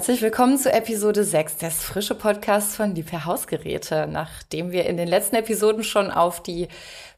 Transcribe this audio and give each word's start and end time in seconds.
Herzlich 0.00 0.22
willkommen 0.22 0.56
zu 0.56 0.72
Episode 0.72 1.24
6 1.24 1.58
des 1.58 1.82
frische 1.82 2.14
Podcasts 2.14 2.74
von 2.74 2.94
Liebherr 2.94 3.26
Hausgeräte. 3.26 4.08
Nachdem 4.10 4.72
wir 4.72 4.86
in 4.86 4.96
den 4.96 5.06
letzten 5.06 5.36
Episoden 5.36 5.84
schon 5.84 6.10
auf 6.10 6.42
die 6.42 6.68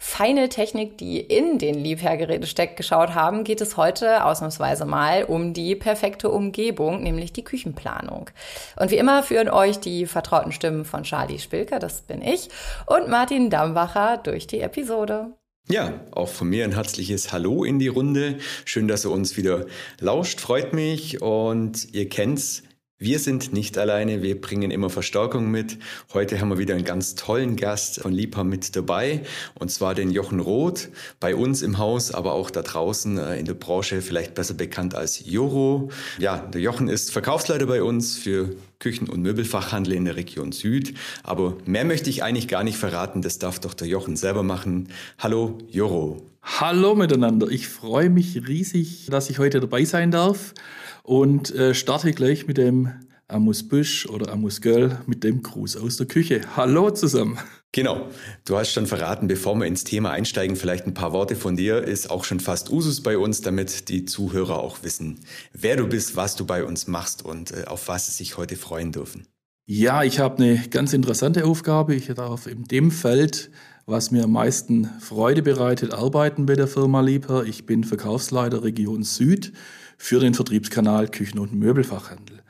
feine 0.01 0.49
Technik, 0.49 0.99
die 0.99 1.21
in 1.21 1.61
den 1.61 1.77
Liebherrgeräten 1.77 2.49
steckt, 2.49 2.77
geschaut 2.77 3.15
haben, 3.15 3.45
geht 3.45 3.61
es 3.61 3.77
heute 3.77 4.25
ausnahmsweise 4.25 4.85
mal 4.85 5.23
um 5.23 5.53
die 5.53 5.77
perfekte 5.77 6.29
Umgebung, 6.29 7.05
nämlich 7.05 7.33
die 7.33 7.45
Küchenplanung. 7.45 8.31
Und 8.75 8.91
wie 8.91 8.99
immer 8.99 9.23
führen 9.23 9.49
euch 9.49 9.79
die 9.79 10.07
vertrauten 10.07 10.51
Stimmen 10.51 10.85
von 10.85 11.05
Charlie 11.05 11.39
Spilker, 11.39 11.79
das 11.79 12.03
bin 12.03 12.21
ich, 12.21 12.49
und 12.87 13.07
Martin 13.09 13.49
Dambacher 13.49 14.17
durch 14.17 14.49
die 14.49 14.59
Episode. 14.59 15.29
Ja, 15.69 16.01
auch 16.11 16.29
von 16.29 16.49
mir 16.49 16.65
ein 16.65 16.73
herzliches 16.73 17.33
Hallo 17.33 17.63
in 17.63 17.79
die 17.79 17.87
Runde. 17.87 18.39
Schön, 18.65 18.89
dass 18.89 19.05
ihr 19.05 19.13
uns 19.13 19.37
wieder 19.37 19.67
lauscht, 20.01 20.41
freut 20.41 20.73
mich 20.73 21.23
und 21.23 21.95
ihr 21.95 22.09
kennt's. 22.09 22.65
Wir 23.03 23.19
sind 23.19 23.53
nicht 23.53 23.79
alleine, 23.79 24.23
wir 24.23 24.41
bringen 24.41 24.71
immer 24.71 24.89
Verstärkung 24.89 25.51
mit. 25.51 25.77
Heute 26.15 26.41
haben 26.41 26.51
wir 26.51 26.59
wieder 26.59 26.77
einen 26.77 26.85
ganz 26.85 27.17
tollen 27.17 27.57
Gast 27.57 27.99
von 27.99 28.13
Liebherr 28.13 28.45
mit 28.45 28.77
dabei, 28.77 29.23
und 29.59 29.73
zwar 29.73 29.97
den 29.97 30.13
Jochen 30.13 30.39
Roth, 30.39 30.89
bei 31.19 31.35
uns 31.35 31.63
im 31.63 31.79
Haus, 31.79 32.13
aber 32.13 32.33
auch 32.35 32.49
da 32.49 32.63
draußen 32.63 33.19
äh, 33.19 33.41
in 33.41 33.45
der 33.45 33.55
Branche 33.55 34.03
vielleicht 34.03 34.37
besser 34.37 34.55
bekannt 34.55 34.95
als 34.95 35.27
Joro. 35.27 35.91
Ja, 36.21 36.39
der 36.39 36.61
Jochen 36.61 36.87
ist 36.87 37.11
Verkaufsleiter 37.11 37.67
bei 37.67 37.83
uns 37.83 38.17
für 38.17 38.55
Küchen- 38.79 39.09
und 39.09 39.21
Möbelfachhandel 39.21 39.95
in 39.95 40.05
der 40.05 40.15
Region 40.15 40.53
Süd. 40.53 40.95
Aber 41.25 41.57
mehr 41.65 41.85
möchte 41.85 42.09
ich 42.09 42.23
eigentlich 42.23 42.47
gar 42.47 42.63
nicht 42.63 42.79
verraten, 42.79 43.21
das 43.21 43.41
darf 43.41 43.59
doch 43.59 43.75
der 43.75 43.89
Jochen 43.89 44.15
selber 44.15 44.45
machen. 44.45 44.91
Hallo, 45.19 45.59
Joro. 45.69 46.23
Hallo 46.45 46.95
miteinander, 46.95 47.49
ich 47.49 47.67
freue 47.67 48.11
mich 48.11 48.47
riesig, 48.47 49.09
dass 49.11 49.29
ich 49.29 49.41
heute 49.41 49.59
dabei 49.59 49.85
sein 49.85 50.13
darf 50.13 50.55
und 51.03 51.55
äh, 51.55 51.75
starte 51.75 52.13
gleich 52.13 52.47
mit 52.47 52.59
dem 52.59 52.93
Amus 53.29 53.67
Büsch 53.67 54.07
oder 54.07 54.31
Amus 54.33 54.61
Göll 54.61 54.99
mit 55.07 55.25
dem 55.25 55.43
Gruß 55.43 55.77
aus 55.77 55.97
der 55.97 56.07
Küche. 56.07 56.43
Hallo 56.57 56.91
zusammen. 56.91 57.39
Genau. 57.73 58.09
Du 58.45 58.59
hast 58.59 58.73
schon 58.73 58.87
verraten, 58.87 59.29
bevor 59.29 59.55
wir 59.55 59.67
ins 59.67 59.85
Thema 59.85 60.11
einsteigen, 60.11 60.57
vielleicht 60.57 60.87
ein 60.87 60.93
paar 60.93 61.15
Worte 61.15 61.37
von 61.37 61.57
dir. 61.57 61.83
Ist 61.83 62.11
auch 62.11 62.25
schon 62.25 62.39
fast 62.39 62.71
Usus 62.71 63.03
bei 63.03 63.17
uns, 63.17 63.41
damit 63.41 63.89
die 63.89 64.05
Zuhörer 64.05 64.59
auch 64.59 64.83
wissen, 64.83 65.21
wer 65.55 65.77
du 65.77 65.87
bist, 65.87 66.15
was 66.15 66.37
du 66.37 66.45
bei 66.45 66.65
uns 66.65 66.87
machst 66.87 67.25
und 67.25 67.53
äh, 67.53 67.65
auf 67.65 67.89
was 67.89 68.07
sie 68.07 68.13
sich 68.13 68.37
heute 68.37 68.57
freuen 68.57 68.93
dürfen. 68.93 69.27
Ja, 69.65 70.03
ich 70.03 70.19
habe 70.19 70.43
eine 70.43 70.69
ganz 70.69 70.93
interessante 70.93 71.47
Aufgabe. 71.47 71.95
Ich 71.95 72.09
darf 72.09 72.47
in 72.47 72.65
dem 72.65 72.91
Feld, 72.91 73.51
was 73.87 74.11
mir 74.11 74.25
am 74.25 74.33
meisten 74.33 74.91
Freude 75.01 75.41
bereitet, 75.43 75.95
arbeiten 75.95 76.45
bei 76.45 76.57
der 76.57 76.67
Firma 76.67 77.01
Liebherr. 77.01 77.45
Ich 77.45 77.65
bin 77.65 77.85
Verkaufsleiter 77.85 78.65
Region 78.65 79.03
Süd 79.03 79.53
für 79.97 80.21
den 80.21 80.35
Vertriebskanal 80.35 81.09
Küchen- 81.09 81.39
und 81.39 81.55
Möbelfachhandel. 81.55 82.43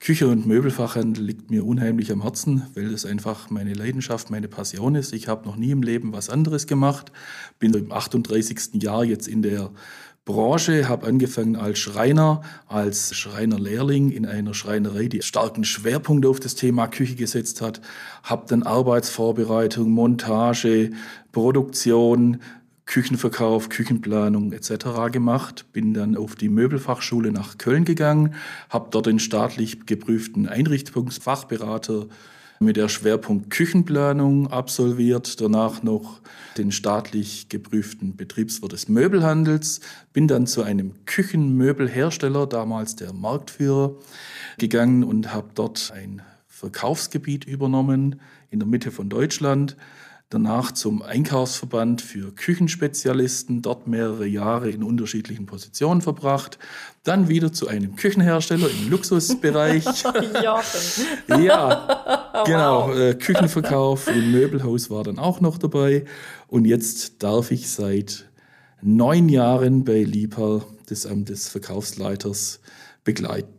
Küche- 0.00 0.28
und 0.28 0.46
Möbelfachhandel 0.46 1.24
liegt 1.24 1.50
mir 1.50 1.66
unheimlich 1.66 2.12
am 2.12 2.22
Herzen, 2.22 2.62
weil 2.74 2.94
es 2.94 3.04
einfach 3.04 3.50
meine 3.50 3.74
Leidenschaft, 3.74 4.30
meine 4.30 4.46
Passion 4.46 4.94
ist. 4.94 5.12
Ich 5.12 5.26
habe 5.26 5.44
noch 5.44 5.56
nie 5.56 5.72
im 5.72 5.82
Leben 5.82 6.12
was 6.12 6.30
anderes 6.30 6.68
gemacht, 6.68 7.10
bin 7.58 7.74
im 7.74 7.90
38. 7.90 8.80
Jahr 8.80 9.04
jetzt 9.04 9.26
in 9.26 9.42
der 9.42 9.70
Branche, 10.28 10.90
habe 10.90 11.06
angefangen 11.06 11.56
als 11.56 11.78
Schreiner, 11.78 12.42
als 12.66 13.16
Schreinerlehrling 13.16 14.10
in 14.10 14.26
einer 14.26 14.52
Schreinerei, 14.52 15.08
die 15.08 15.22
starken 15.22 15.64
Schwerpunkt 15.64 16.26
auf 16.26 16.38
das 16.38 16.54
Thema 16.54 16.86
Küche 16.86 17.14
gesetzt 17.14 17.62
hat, 17.62 17.80
habe 18.22 18.44
dann 18.46 18.62
Arbeitsvorbereitung, 18.62 19.90
Montage, 19.90 20.90
Produktion, 21.32 22.40
Küchenverkauf, 22.88 23.68
Küchenplanung 23.68 24.50
etc. 24.52 25.12
gemacht, 25.12 25.66
bin 25.74 25.92
dann 25.92 26.16
auf 26.16 26.34
die 26.34 26.48
Möbelfachschule 26.48 27.30
nach 27.32 27.58
Köln 27.58 27.84
gegangen, 27.84 28.34
habe 28.70 28.88
dort 28.90 29.04
den 29.04 29.18
staatlich 29.18 29.84
geprüften 29.84 30.48
Einrichtungsfachberater 30.48 32.06
mit 32.60 32.78
der 32.78 32.88
Schwerpunkt 32.88 33.50
Küchenplanung 33.50 34.50
absolviert, 34.50 35.38
danach 35.38 35.82
noch 35.82 36.20
den 36.56 36.72
staatlich 36.72 37.50
geprüften 37.50 38.16
Betriebswirt 38.16 38.72
des 38.72 38.88
Möbelhandels, 38.88 39.80
bin 40.14 40.26
dann 40.26 40.46
zu 40.46 40.62
einem 40.62 40.94
Küchenmöbelhersteller, 41.04 42.46
damals 42.46 42.96
der 42.96 43.12
Marktführer, 43.12 43.96
gegangen 44.56 45.04
und 45.04 45.34
habe 45.34 45.50
dort 45.54 45.92
ein 45.94 46.22
Verkaufsgebiet 46.46 47.44
übernommen 47.44 48.18
in 48.50 48.60
der 48.60 48.66
Mitte 48.66 48.90
von 48.90 49.10
Deutschland 49.10 49.76
danach 50.30 50.72
zum 50.72 51.00
Einkaufsverband 51.02 52.02
für 52.02 52.32
Küchenspezialisten, 52.34 53.62
dort 53.62 53.86
mehrere 53.86 54.26
Jahre 54.26 54.70
in 54.70 54.82
unterschiedlichen 54.82 55.46
Positionen 55.46 56.02
verbracht, 56.02 56.58
dann 57.02 57.28
wieder 57.28 57.52
zu 57.52 57.68
einem 57.68 57.96
Küchenhersteller 57.96 58.68
im 58.68 58.90
Luxusbereich. 58.90 59.84
ja, 61.28 62.44
genau, 62.44 62.92
äh, 62.92 63.14
Küchenverkauf 63.14 64.08
im 64.08 64.30
Möbelhaus 64.30 64.90
war 64.90 65.04
dann 65.04 65.18
auch 65.18 65.40
noch 65.40 65.56
dabei 65.56 66.04
und 66.46 66.66
jetzt 66.66 67.22
darf 67.22 67.50
ich 67.50 67.70
seit 67.70 68.28
neun 68.82 69.30
Jahren 69.30 69.84
bei 69.84 70.02
Liebherr 70.02 70.62
des 70.90 71.06
Amtes 71.06 71.48
Verkaufsleiters 71.48 72.60
begleiten. 73.02 73.54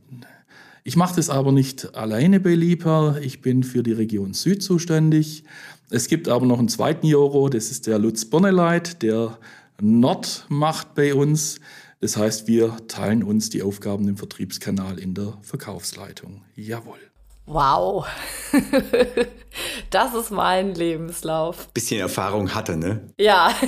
Ich 0.84 0.96
mache 0.96 1.16
das 1.16 1.30
aber 1.30 1.52
nicht 1.52 1.96
alleine 1.96 2.40
bei 2.40 2.56
Liebherr. 2.56 3.20
Ich 3.22 3.42
bin 3.42 3.64
für 3.64 3.84
die 3.84 3.92
Region 3.92 4.34
Süd 4.34 4.64
zuständig. 4.64 5.44
Es 5.92 6.08
gibt 6.08 6.28
aber 6.30 6.46
noch 6.46 6.60
einen 6.60 6.70
zweiten 6.70 7.08
Joro, 7.08 7.50
das 7.50 7.72
ist 7.72 7.88
der 7.88 7.98
Lutz 7.98 8.26
Bonneleit, 8.26 9.02
der 9.02 9.40
Nord 9.82 10.46
macht 10.48 10.94
bei 10.94 11.16
uns. 11.16 11.60
Das 12.00 12.16
heißt, 12.16 12.48
wir 12.48 12.78
teilen 12.88 13.24
uns 13.24 13.50
die 13.50 13.64
Aufgaben 13.64 14.08
im 14.08 14.16
Vertriebskanal 14.16 15.00
in 15.00 15.16
der 15.16 15.38
Verkaufsleitung. 15.42 16.44
Jawohl. 16.56 17.00
Wow. 17.48 18.06
das 19.90 20.14
ist 20.14 20.30
mein 20.30 20.76
Lebenslauf. 20.76 21.68
Bisschen 21.70 22.00
Erfahrung 22.00 22.54
hatte, 22.54 22.78
ne? 22.78 23.12
Ja. 23.18 23.54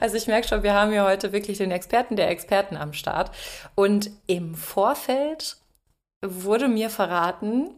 Also 0.00 0.16
ich 0.16 0.26
merke 0.26 0.48
schon, 0.48 0.62
wir 0.62 0.72
haben 0.72 0.92
hier 0.92 1.04
heute 1.04 1.32
wirklich 1.34 1.58
den 1.58 1.70
Experten 1.70 2.16
der 2.16 2.30
Experten 2.30 2.74
am 2.74 2.94
Start. 2.94 3.30
Und 3.74 4.10
im 4.26 4.54
Vorfeld 4.54 5.58
wurde 6.24 6.68
mir 6.68 6.88
verraten, 6.88 7.68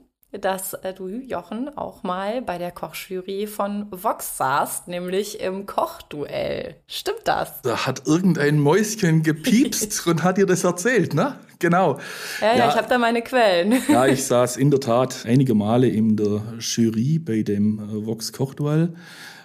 dass 0.41 0.75
äh, 0.75 0.94
du, 0.94 1.09
Jochen, 1.09 1.76
auch 1.76 2.03
mal 2.03 2.41
bei 2.43 2.59
der 2.59 2.70
Kochjury 2.70 3.47
von 3.47 3.87
Vox 3.91 4.38
saßt, 4.38 4.88
nämlich 4.88 5.41
im 5.41 5.66
Kochduell. 5.66 6.76
Stimmt 6.87 7.22
das? 7.25 7.60
Da 7.62 7.87
hat 7.87 8.06
irgendein 8.06 8.59
Mäuschen 8.59 9.22
gepiepst 9.22 10.06
und 10.06 10.22
hat 10.22 10.38
dir 10.38 10.47
das 10.47 10.65
erzählt, 10.65 11.15
ne? 11.15 11.38
Genau. 11.59 11.98
Ja, 12.41 12.48
ja, 12.48 12.56
ja 12.56 12.69
ich 12.70 12.76
habe 12.76 12.88
da 12.88 12.98
meine 12.98 13.22
Quellen. 13.22 13.82
ja, 13.88 14.06
ich 14.06 14.25
saß 14.26 14.56
in 14.56 14.70
der 14.70 14.81
Tat 14.81 15.25
einige 15.26 15.54
Male 15.54 15.88
in 15.88 16.16
der 16.16 16.43
Jury 16.59 17.19
bei 17.19 17.43
dem 17.43 17.78
äh, 17.78 18.06
Vox 18.06 18.32
Kochduell. 18.32 18.94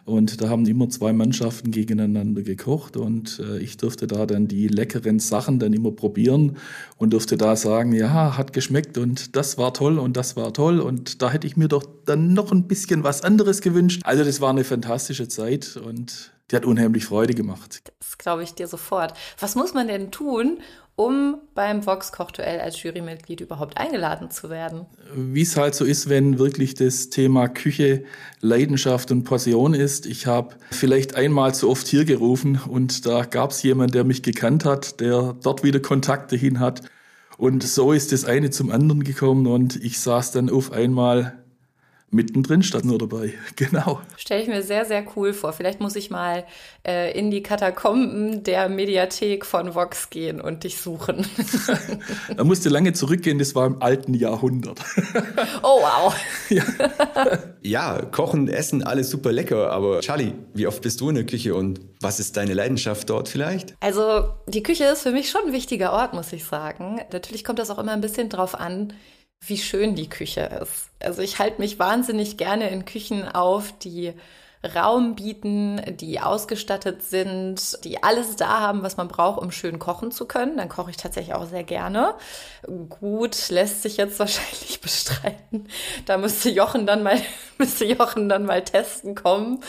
Und 0.07 0.41
da 0.41 0.47
haben 0.47 0.65
immer 0.65 0.87
zwei 0.87 1.11
Mannschaften 1.11 1.69
gegeneinander 1.69 2.41
gekocht 2.41 2.95
und 2.95 3.39
äh, 3.39 3.57
ich 3.57 3.75
durfte 3.75 4.07
da 4.07 4.25
dann 4.25 4.47
die 4.47 4.69
leckeren 4.69 5.19
Sachen 5.19 5.59
dann 5.59 5.73
immer 5.73 5.91
probieren 5.91 6.55
und 6.95 7.11
durfte 7.11 7.35
da 7.35 7.57
sagen, 7.57 7.91
ja, 7.91 8.37
hat 8.37 8.53
geschmeckt 8.53 8.97
und 8.97 9.35
das 9.35 9.57
war 9.57 9.73
toll 9.73 9.99
und 9.99 10.15
das 10.15 10.37
war 10.37 10.53
toll 10.53 10.79
und 10.79 11.21
da 11.21 11.29
hätte 11.29 11.45
ich 11.45 11.57
mir 11.57 11.67
doch 11.67 11.83
dann 12.05 12.31
noch 12.31 12.53
ein 12.53 12.69
bisschen 12.69 13.03
was 13.03 13.21
anderes 13.21 13.59
gewünscht. 13.59 13.99
Also 14.05 14.23
das 14.23 14.39
war 14.39 14.51
eine 14.51 14.63
fantastische 14.63 15.27
Zeit 15.27 15.75
und 15.75 16.31
die 16.51 16.55
hat 16.55 16.63
unheimlich 16.63 17.03
Freude 17.03 17.33
gemacht. 17.33 17.81
Das 17.99 18.17
glaube 18.17 18.43
ich 18.43 18.53
dir 18.53 18.69
sofort. 18.69 19.13
Was 19.41 19.55
muss 19.55 19.73
man 19.73 19.89
denn 19.89 20.11
tun, 20.11 20.59
um 20.97 21.37
beim 21.53 21.85
Vox 21.85 22.11
Kochduell 22.11 22.59
als 22.59 22.81
Jurymitglied 22.81 23.39
überhaupt 23.39 23.77
eingeladen 23.77 24.31
zu 24.31 24.49
werden? 24.49 24.87
Wie 25.15 25.43
es 25.43 25.55
halt 25.55 25.75
so 25.75 25.85
ist, 25.85 26.09
wenn 26.09 26.39
wirklich 26.39 26.73
das 26.73 27.09
Thema 27.09 27.47
Küche 27.47 28.03
Leidenschaft 28.41 29.11
und 29.11 29.23
Passion 29.23 29.75
ist. 29.75 30.07
Ich 30.07 30.25
habe 30.25 30.55
vielleicht 30.71 31.15
einmal 31.15 31.53
zu 31.53 31.69
oft 31.69 31.87
hier 31.87 32.03
gerufen 32.03 32.59
und 32.67 33.05
da 33.05 33.25
gab 33.25 33.51
es 33.51 33.61
jemanden, 33.61 33.93
der 33.93 34.03
mich 34.05 34.23
gekannt 34.23 34.65
hat, 34.65 34.99
der 34.99 35.35
dort 35.43 35.63
wieder 35.63 35.79
Kontakte 35.79 36.35
hin 36.35 36.59
hat. 36.59 36.81
Und 37.37 37.61
so 37.61 37.91
ist 37.91 38.11
das 38.11 38.25
eine 38.25 38.49
zum 38.49 38.71
anderen 38.71 39.03
gekommen 39.03 39.45
und 39.45 39.75
ich 39.75 39.99
saß 39.99 40.31
dann 40.31 40.49
auf 40.49 40.71
einmal 40.71 41.43
mittendrin 42.09 42.63
statt 42.63 42.85
nur 42.85 42.97
dabei. 42.97 43.33
Genau. 43.55 44.01
Stelle 44.17 44.43
ich 44.43 44.47
mir 44.47 44.61
sehr, 44.61 44.85
sehr 44.85 45.03
cool 45.15 45.33
vor. 45.33 45.51
Vielleicht 45.51 45.79
muss 45.79 45.95
ich 45.95 46.11
mal 46.11 46.45
äh, 46.85 47.17
in 47.17 47.31
die 47.31 47.41
Katakomben 47.41 48.43
der 48.43 48.69
Mediathek 48.69 49.45
von 49.45 49.73
Vox 49.73 50.11
gehen 50.11 50.39
und 50.39 50.63
dich 50.63 50.79
suchen. 50.79 51.25
da 52.37 52.43
musste 52.43 52.69
lange 52.69 52.93
zurückgehen, 52.93 53.39
das 53.39 53.55
war 53.55 53.65
im 53.65 53.81
alten 53.81 54.13
Jahrhundert. 54.13 54.79
oh, 55.63 55.81
wow. 55.81 56.15
Ja. 56.49 56.63
ja, 57.61 58.01
kochen, 58.11 58.47
essen, 58.47 58.83
alles 58.83 59.09
super 59.09 59.31
lecker. 59.31 59.71
Aber 59.71 60.01
Charlie, 60.01 60.33
wie 60.53 60.67
oft 60.67 60.81
bist 60.83 61.01
du 61.01 61.09
in 61.09 61.15
der 61.15 61.25
Küche 61.25 61.55
und 61.55 61.79
was 61.99 62.19
ist 62.19 62.37
deine 62.37 62.53
Leidenschaft 62.53 63.09
dort 63.09 63.27
vielleicht? 63.27 63.75
Also, 63.79 64.29
die 64.45 64.61
Küche 64.61 64.83
ist 64.85 65.01
für 65.01 65.11
mich 65.11 65.31
schon 65.31 65.47
ein 65.47 65.53
wichtiger 65.53 65.93
Ort, 65.93 66.13
muss 66.13 66.31
ich 66.31 66.45
sagen. 66.45 67.01
Natürlich 67.11 67.43
kommt 67.43 67.57
das 67.57 67.71
auch 67.71 67.79
immer 67.79 67.93
ein 67.93 68.01
bisschen 68.01 68.29
drauf 68.29 68.53
an, 68.53 68.93
wie 69.41 69.57
schön 69.57 69.95
die 69.95 70.09
Küche 70.09 70.41
ist. 70.61 70.89
Also 70.99 71.21
ich 71.21 71.39
halte 71.39 71.61
mich 71.61 71.79
wahnsinnig 71.79 72.37
gerne 72.37 72.69
in 72.69 72.85
Küchen 72.85 73.27
auf, 73.27 73.71
die 73.79 74.13
Raum 74.75 75.15
bieten, 75.15 75.81
die 75.99 76.19
ausgestattet 76.19 77.03
sind, 77.03 77.83
die 77.83 78.01
alles 78.03 78.35
da 78.35 78.59
haben, 78.59 78.81
was 78.81 78.97
man 78.97 79.07
braucht, 79.07 79.39
um 79.39 79.51
schön 79.51 79.77
kochen 79.77 80.11
zu 80.11 80.25
können. 80.25 80.57
Dann 80.57 80.67
koche 80.67 80.89
ich 80.89 80.97
tatsächlich 80.97 81.35
auch 81.35 81.45
sehr 81.45 81.63
gerne. 81.63 82.15
Gut, 82.89 83.49
lässt 83.49 83.83
sich 83.83 83.97
jetzt 83.97 84.19
wahrscheinlich 84.19 84.81
bestreiten. 84.81 85.67
Da 86.05 86.17
müsste 86.17 86.49
Jochen 86.49 86.85
dann 86.85 87.03
mal, 87.03 87.17
müsste 87.57 87.85
Jochen 87.85 88.29
dann 88.29 88.45
mal 88.45 88.63
testen 88.63 89.15
kommen. 89.15 89.63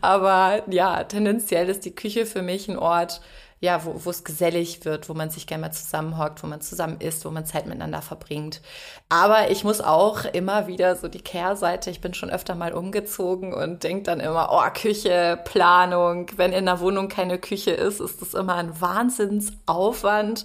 Aber 0.00 0.62
ja, 0.70 1.04
tendenziell 1.04 1.68
ist 1.68 1.84
die 1.84 1.94
Küche 1.94 2.26
für 2.26 2.42
mich 2.42 2.68
ein 2.68 2.78
Ort, 2.78 3.20
ja, 3.64 3.82
wo, 3.84 4.10
es 4.10 4.24
gesellig 4.24 4.84
wird, 4.84 5.08
wo 5.08 5.14
man 5.14 5.30
sich 5.30 5.46
gerne 5.46 5.62
mal 5.62 5.72
zusammenhockt, 5.72 6.42
wo 6.42 6.46
man 6.46 6.60
zusammen 6.60 7.00
isst, 7.00 7.24
wo 7.24 7.30
man 7.30 7.46
Zeit 7.46 7.64
miteinander 7.64 8.02
verbringt. 8.02 8.60
Aber 9.08 9.50
ich 9.50 9.64
muss 9.64 9.80
auch 9.80 10.26
immer 10.26 10.66
wieder 10.66 10.96
so 10.96 11.08
die 11.08 11.22
Kehrseite, 11.22 11.90
ich 11.90 12.02
bin 12.02 12.12
schon 12.12 12.28
öfter 12.28 12.54
mal 12.54 12.74
umgezogen 12.74 13.54
und 13.54 13.82
denke 13.82 14.02
dann 14.02 14.20
immer, 14.20 14.50
oh, 14.52 14.70
Küche, 14.74 15.40
Planung. 15.46 16.26
Wenn 16.36 16.52
in 16.52 16.66
der 16.66 16.80
Wohnung 16.80 17.08
keine 17.08 17.38
Küche 17.38 17.70
ist, 17.70 18.00
ist 18.00 18.20
das 18.20 18.34
immer 18.34 18.56
ein 18.56 18.82
Wahnsinnsaufwand, 18.82 20.44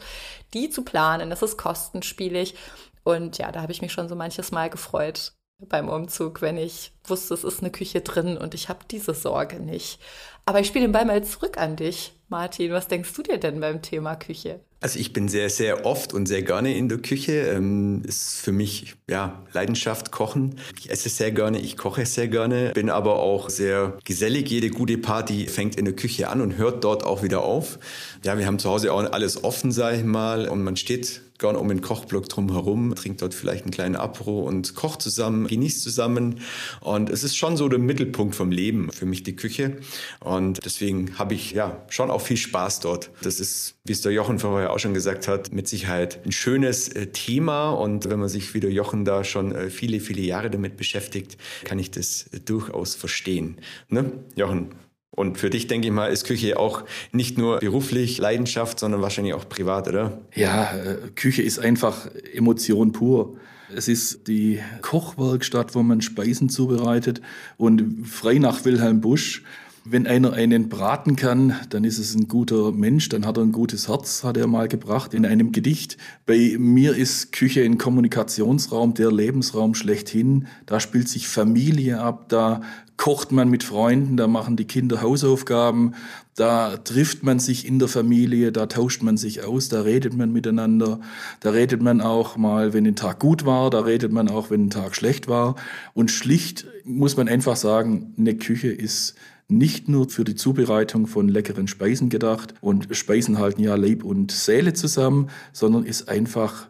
die 0.53 0.69
zu 0.69 0.83
planen. 0.83 1.29
Das 1.29 1.41
ist 1.41 1.57
kostenspielig. 1.57 2.55
Und 3.03 3.37
ja, 3.37 3.51
da 3.51 3.61
habe 3.61 3.73
ich 3.73 3.81
mich 3.81 3.91
schon 3.91 4.07
so 4.07 4.15
manches 4.15 4.51
Mal 4.51 4.69
gefreut 4.69 5.33
beim 5.67 5.89
Umzug, 5.89 6.41
wenn 6.41 6.55
ich 6.55 6.93
wusste, 7.03 7.33
es 7.33 7.43
ist 7.43 7.59
eine 7.59 7.69
Küche 7.71 7.99
drin 7.99 8.37
und 8.37 8.53
ich 8.53 8.69
habe 8.69 8.79
diese 8.89 9.13
Sorge 9.13 9.59
nicht. 9.59 9.99
Aber 10.45 10.61
ich 10.61 10.67
spiele 10.67 10.85
den 10.85 10.93
Ball 10.93 11.03
mal 11.03 11.21
zurück 11.25 11.57
an 11.57 11.75
dich. 11.75 12.13
Martin, 12.29 12.71
was 12.71 12.87
denkst 12.87 13.11
du 13.13 13.23
dir 13.23 13.39
denn 13.39 13.59
beim 13.59 13.81
Thema 13.81 14.15
Küche? 14.15 14.59
Also 14.81 14.99
ich 14.99 15.13
bin 15.13 15.27
sehr, 15.27 15.49
sehr 15.49 15.85
oft 15.85 16.13
und 16.13 16.27
sehr 16.27 16.43
gerne 16.43 16.77
in 16.77 16.87
der 16.87 16.99
Küche. 16.99 17.33
Ähm, 17.33 18.03
ist 18.05 18.39
für 18.39 18.51
mich 18.51 18.93
ja 19.09 19.43
Leidenschaft 19.51 20.11
Kochen. 20.11 20.59
Ich 20.77 20.91
esse 20.91 21.09
sehr 21.09 21.31
gerne, 21.31 21.59
ich 21.59 21.75
koche 21.75 22.05
sehr 22.05 22.27
gerne, 22.27 22.71
bin 22.73 22.91
aber 22.91 23.17
auch 23.17 23.49
sehr 23.49 23.97
gesellig. 24.05 24.49
Jede 24.49 24.69
gute 24.69 24.99
Party 24.99 25.47
fängt 25.47 25.75
in 25.75 25.85
der 25.85 25.95
Küche 25.95 26.29
an 26.29 26.39
und 26.39 26.57
hört 26.57 26.83
dort 26.83 27.03
auch 27.03 27.23
wieder 27.23 27.41
auf. 27.41 27.79
Ja, 28.23 28.37
wir 28.37 28.45
haben 28.45 28.59
zu 28.59 28.69
Hause 28.69 28.93
auch 28.93 29.11
alles 29.11 29.43
offen, 29.43 29.71
sage 29.71 29.97
ich 29.97 30.03
mal, 30.03 30.47
und 30.47 30.63
man 30.63 30.77
steht 30.77 31.23
gern 31.39 31.55
um 31.55 31.69
den 31.69 31.81
Kochblock 31.81 32.29
drumherum, 32.29 32.93
trinkt 32.95 33.21
dort 33.21 33.33
vielleicht 33.33 33.63
einen 33.63 33.71
kleinen 33.71 33.95
Apro 33.95 34.41
und 34.41 34.75
kocht 34.75 35.01
zusammen, 35.01 35.47
genießt 35.47 35.81
zusammen. 35.81 36.41
Und 36.81 37.09
es 37.09 37.23
ist 37.23 37.37
schon 37.37 37.57
so 37.57 37.69
der 37.69 37.79
Mittelpunkt 37.79 38.35
vom 38.35 38.51
Leben 38.51 38.91
für 38.91 39.05
mich 39.05 39.23
die 39.23 39.35
Küche. 39.35 39.77
Und 40.19 40.63
deswegen 40.65 41.17
habe 41.17 41.33
ich 41.33 41.51
ja 41.51 41.81
schon 41.87 42.11
auch 42.11 42.18
viel 42.19 42.37
Spaß 42.37 42.81
dort. 42.81 43.11
Das 43.21 43.39
ist, 43.39 43.75
wie 43.85 43.91
es 43.91 44.01
der 44.01 44.11
Jochen 44.11 44.39
vorher 44.39 44.71
auch 44.71 44.79
schon 44.79 44.93
gesagt 44.93 45.27
hat, 45.27 45.51
mit 45.51 45.67
Sicherheit 45.67 46.19
ein 46.25 46.31
schönes 46.31 46.89
äh, 46.89 47.07
Thema. 47.07 47.71
Und 47.71 48.09
wenn 48.09 48.19
man 48.19 48.29
sich 48.29 48.53
wie 48.53 48.59
der 48.59 48.71
Jochen 48.71 49.05
da 49.05 49.23
schon 49.23 49.53
äh, 49.53 49.69
viele, 49.69 49.99
viele 49.99 50.21
Jahre 50.21 50.49
damit 50.49 50.77
beschäftigt, 50.77 51.37
kann 51.63 51.79
ich 51.79 51.91
das 51.91 52.27
äh, 52.31 52.39
durchaus 52.39 52.95
verstehen. 52.95 53.57
Ne, 53.89 54.11
Jochen? 54.35 54.69
Und 55.11 55.37
für 55.37 55.49
dich, 55.49 55.67
denke 55.67 55.87
ich 55.87 55.93
mal, 55.93 56.07
ist 56.07 56.25
Küche 56.25 56.57
auch 56.57 56.83
nicht 57.11 57.37
nur 57.37 57.59
beruflich 57.59 58.19
Leidenschaft, 58.19 58.79
sondern 58.79 59.01
wahrscheinlich 59.01 59.33
auch 59.33 59.49
privat, 59.49 59.87
oder? 59.87 60.21
Ja, 60.33 60.71
Küche 61.15 61.41
ist 61.41 61.59
einfach 61.59 62.09
Emotion 62.33 62.93
pur. 62.93 63.35
Es 63.75 63.87
ist 63.87 64.27
die 64.27 64.59
Kochwerkstatt, 64.81 65.75
wo 65.75 65.83
man 65.83 66.01
Speisen 66.01 66.49
zubereitet. 66.49 67.21
Und 67.57 68.07
frei 68.07 68.35
nach 68.35 68.65
Wilhelm 68.65 69.01
Busch 69.01 69.43
wenn 69.91 70.05
einer 70.05 70.33
einen 70.33 70.69
braten 70.69 71.15
kann, 71.15 71.55
dann 71.69 71.83
ist 71.83 71.97
es 71.97 72.15
ein 72.15 72.27
guter 72.27 72.71
Mensch, 72.71 73.09
dann 73.09 73.25
hat 73.25 73.37
er 73.37 73.43
ein 73.43 73.51
gutes 73.51 73.87
Herz, 73.87 74.23
hat 74.23 74.37
er 74.37 74.47
mal 74.47 74.67
gebracht 74.67 75.13
in 75.13 75.25
einem 75.25 75.51
Gedicht. 75.51 75.97
Bei 76.25 76.55
mir 76.59 76.95
ist 76.95 77.31
Küche 77.31 77.63
ein 77.63 77.77
Kommunikationsraum, 77.77 78.93
der 78.93 79.11
Lebensraum 79.11 79.73
schlechthin. 79.73 80.47
Da 80.65 80.79
spielt 80.79 81.09
sich 81.09 81.27
Familie 81.27 81.99
ab, 81.99 82.29
da 82.29 82.61
kocht 82.97 83.31
man 83.31 83.49
mit 83.49 83.63
Freunden, 83.63 84.17
da 84.17 84.27
machen 84.27 84.57
die 84.57 84.65
Kinder 84.65 85.01
Hausaufgaben, 85.01 85.95
da 86.35 86.75
trifft 86.77 87.23
man 87.23 87.39
sich 87.39 87.65
in 87.65 87.79
der 87.79 87.87
Familie, 87.87 88.51
da 88.51 88.65
tauscht 88.65 89.01
man 89.01 89.15
sich 89.15 89.43
aus, 89.43 89.69
da 89.69 89.81
redet 89.81 90.15
man 90.15 90.33
miteinander, 90.33 90.99
da 91.39 91.51
redet 91.51 91.81
man 91.81 92.01
auch 92.01 92.35
mal, 92.35 92.73
wenn 92.73 92.85
ein 92.85 92.97
Tag 92.97 93.19
gut 93.19 93.45
war, 93.45 93.69
da 93.69 93.79
redet 93.79 94.11
man 94.11 94.29
auch, 94.29 94.51
wenn 94.51 94.65
ein 94.65 94.69
Tag 94.69 94.95
schlecht 94.95 95.29
war. 95.29 95.55
Und 95.93 96.11
schlicht 96.11 96.67
muss 96.83 97.15
man 97.15 97.29
einfach 97.29 97.55
sagen, 97.55 98.13
eine 98.17 98.35
Küche 98.35 98.67
ist 98.67 99.15
nicht 99.49 99.89
nur 99.89 100.09
für 100.09 100.23
die 100.23 100.35
Zubereitung 100.35 101.07
von 101.07 101.27
leckeren 101.27 101.67
Speisen 101.67 102.09
gedacht 102.09 102.53
und 102.61 102.87
Speisen 102.95 103.39
halten 103.39 103.61
ja 103.61 103.75
Leib 103.75 104.03
und 104.03 104.31
Seele 104.31 104.73
zusammen, 104.73 105.29
sondern 105.51 105.83
ist 105.83 106.07
einfach 106.07 106.69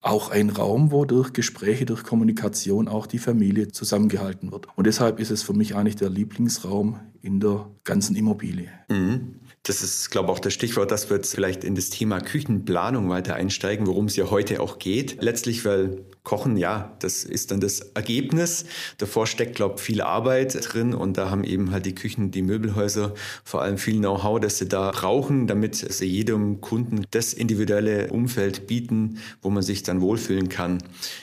auch 0.00 0.30
ein 0.30 0.48
Raum, 0.48 0.92
wo 0.92 1.04
durch 1.04 1.32
Gespräche, 1.32 1.84
durch 1.84 2.04
Kommunikation 2.04 2.88
auch 2.88 3.06
die 3.06 3.18
Familie 3.18 3.68
zusammengehalten 3.68 4.50
wird. 4.50 4.66
Und 4.76 4.86
deshalb 4.86 5.20
ist 5.20 5.30
es 5.30 5.42
für 5.42 5.52
mich 5.52 5.74
eigentlich 5.74 5.96
der 5.96 6.08
Lieblingsraum 6.08 7.00
in 7.20 7.40
der 7.40 7.68
ganzen 7.84 8.16
Immobilie. 8.16 8.70
Mhm. 8.88 9.34
Das 9.62 9.82
ist, 9.82 10.10
glaube 10.10 10.26
ich, 10.26 10.32
auch 10.32 10.38
das 10.38 10.54
Stichwort, 10.54 10.90
dass 10.90 11.10
wir 11.10 11.18
jetzt 11.18 11.34
vielleicht 11.34 11.64
in 11.64 11.74
das 11.74 11.90
Thema 11.90 12.20
Küchenplanung 12.20 13.10
weiter 13.10 13.34
einsteigen, 13.34 13.86
worum 13.86 14.06
es 14.06 14.16
ja 14.16 14.30
heute 14.30 14.60
auch 14.60 14.78
geht. 14.78 15.22
Letztlich, 15.22 15.66
weil 15.66 16.06
Kochen, 16.22 16.56
ja, 16.56 16.96
das 17.00 17.24
ist 17.24 17.50
dann 17.50 17.60
das 17.60 17.80
Ergebnis. 17.80 18.64
Davor 18.96 19.26
steckt, 19.26 19.56
glaube 19.56 19.74
ich, 19.76 19.82
viel 19.82 20.00
Arbeit 20.00 20.72
drin 20.72 20.94
und 20.94 21.18
da 21.18 21.28
haben 21.28 21.44
eben 21.44 21.72
halt 21.72 21.84
die 21.84 21.94
Küchen, 21.94 22.30
die 22.30 22.40
Möbelhäuser 22.40 23.14
vor 23.44 23.60
allem 23.60 23.76
viel 23.76 23.98
Know-how, 23.98 24.40
das 24.40 24.56
sie 24.56 24.68
da 24.68 24.92
brauchen, 24.92 25.46
damit 25.46 25.76
sie 25.76 26.06
jedem 26.06 26.62
Kunden 26.62 27.04
das 27.10 27.34
individuelle 27.34 28.10
Umfeld 28.10 28.66
bieten, 28.66 29.18
wo 29.42 29.50
man 29.50 29.62
sich 29.62 29.82
dann 29.82 30.00
wohlfühlen 30.00 30.48
kann. 30.48 30.78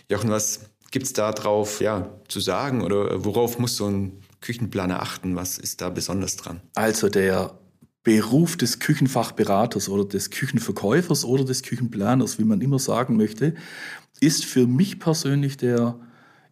Jochen, 0.10 0.30
was 0.30 0.69
gibt 0.92 1.07
es 1.07 1.13
da 1.13 1.31
drauf 1.31 1.81
ja, 1.81 2.12
zu 2.28 2.40
sagen 2.40 2.83
oder 2.83 3.25
worauf 3.25 3.57
muss 3.57 3.78
so 3.78 3.88
ein 3.88 4.22
Küchenplaner 4.42 5.01
achten? 5.01 5.36
Was 5.36 5.57
ist 5.57 5.81
da 5.81 5.90
besonders 5.90 6.36
dran? 6.36 6.62
Also 6.75 7.10
der 7.10 7.57
Beruf 8.07 8.56
des 8.56 8.80
Küchenfachberaters 8.80 9.89
oder 9.89 10.06
des 10.06 10.30
Küchenverkäufers 10.30 11.25
oder 11.25 11.44
des 11.44 11.62
Küchenplaners, 11.62 12.39
wie 12.39 12.45
man 12.45 12.62
immer 12.62 12.80
sagen 12.80 13.18
möchte, 13.18 13.54
ist 14.21 14.45
für 14.45 14.65
mich 14.65 14.98
persönlich 14.98 15.57
der 15.57 16.00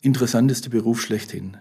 interessanteste 0.01 0.69
Beruf 0.69 0.99
schlechthin. 0.99 1.55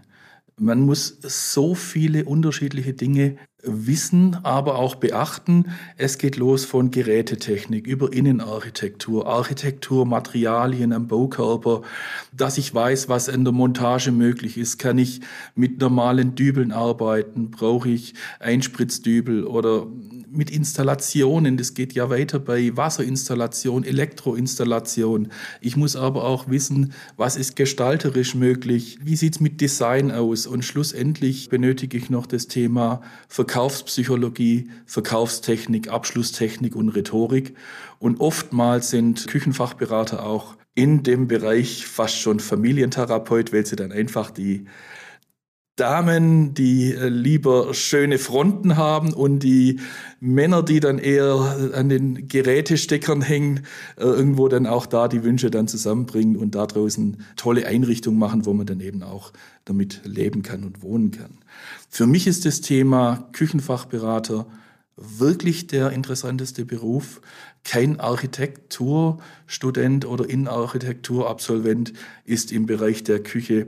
Man 0.59 0.81
muss 0.81 1.19
so 1.23 1.77
viele 1.77 2.25
unterschiedliche 2.25 2.93
Dinge 2.93 3.37
wissen, 3.67 4.37
aber 4.43 4.77
auch 4.77 4.95
beachten. 4.95 5.67
Es 5.97 6.19
geht 6.19 6.37
los 6.37 6.65
von 6.65 6.91
Gerätetechnik 6.91 7.87
über 7.87 8.13
Innenarchitektur, 8.13 9.27
Architektur, 9.27 10.07
Materialien 10.07 10.93
am 10.93 11.09
Baukörper, 11.09 11.83
dass 12.33 12.59
ich 12.59 12.75
weiß, 12.75 13.09
was 13.09 13.29
in 13.29 13.45
der 13.45 13.53
Montage 13.53 14.13
möglich 14.13 14.59
ist. 14.59 14.79
Kann 14.79 14.99
ich 14.99 15.21
mit 15.55 15.81
normalen 15.81 16.35
Dübeln 16.35 16.73
arbeiten? 16.73 17.51
Brauche 17.51 17.89
ich 17.89 18.15
Einspritzdübel 18.41 19.45
oder 19.45 19.87
mit 20.31 20.51
Installationen? 20.51 21.57
Das 21.57 21.75
geht 21.75 21.95
ja 21.95 22.11
weiter 22.11 22.39
bei 22.39 22.77
Wasserinstallation, 22.77 23.85
Elektroinstallation. 23.85 25.29
Ich 25.61 25.77
muss 25.77 25.97
aber 25.97 26.25
auch 26.25 26.49
wissen, 26.49 26.93
was 27.17 27.37
ist 27.37 27.57
gestalterisch 27.57 28.35
möglich? 28.35 28.99
Wie 29.03 29.17
sieht's 29.17 29.41
mit 29.41 29.61
Design 29.61 30.11
aus? 30.11 30.47
Und 30.47 30.65
schlussendlich 30.65 31.49
benötige 31.49 31.97
ich 31.97 32.11
noch 32.11 32.27
das 32.27 32.49
Thema 32.49 33.01
Verkauf 33.29 33.54
Verkaufspsychologie, 33.55 34.69
Verkaufstechnik, 34.85 35.89
Abschlusstechnik 35.89 36.75
und 36.75 36.89
Rhetorik. 36.89 37.55
Und 38.01 38.19
oftmals 38.19 38.91
sind 38.91 39.29
Küchenfachberater 39.29 40.27
auch 40.27 40.57
in 40.75 41.05
dem 41.05 41.29
Bereich 41.29 41.87
fast 41.87 42.19
schon 42.19 42.41
Familientherapeut, 42.41 43.53
weil 43.53 43.65
sie 43.65 43.77
dann 43.77 43.93
einfach 43.93 44.33
die 44.33 44.65
Damen, 45.77 46.55
die 46.55 46.93
äh, 46.93 47.09
lieber 47.09 47.75
schöne 47.75 48.19
Fronten 48.19 48.77
haben 48.77 49.13
und 49.13 49.41
die 49.41 49.81
Männer, 50.21 50.63
die 50.63 50.79
dann 50.79 50.99
eher 50.99 51.73
an 51.75 51.89
den 51.89 52.29
Gerätesteckern 52.29 53.23
hängen, 53.23 53.67
äh, 53.97 54.05
irgendwo 54.05 54.47
dann 54.47 54.69
auch 54.69 54.87
da 54.87 55.09
die 55.09 55.25
Wünsche 55.25 55.51
dann 55.51 55.67
zusammenbringen 55.67 56.37
und 56.37 56.55
da 56.55 56.67
draußen 56.67 57.17
tolle 57.35 57.67
Einrichtungen 57.67 58.21
machen, 58.21 58.47
wo 58.47 58.53
man 58.53 58.67
dann 58.67 58.79
eben 58.79 59.03
auch 59.03 59.33
damit 59.65 60.03
leben 60.05 60.43
kann 60.43 60.63
und 60.63 60.83
wohnen 60.83 61.11
kann. 61.11 61.39
Für 61.89 62.07
mich 62.07 62.29
ist 62.29 62.45
das 62.45 62.61
Thema 62.61 63.29
Küchenfachberater 63.33 64.47
wirklich 64.97 65.67
der 65.67 65.91
interessanteste 65.91 66.65
Beruf. 66.65 67.21
Kein 67.65 67.99
Architekturstudent 67.99 70.05
oder 70.05 70.31
Innenarchitekturabsolvent 70.31 71.95
ist 72.25 72.53
im 72.53 72.67
Bereich 72.67 73.03
der 73.03 73.21
Küche 73.21 73.67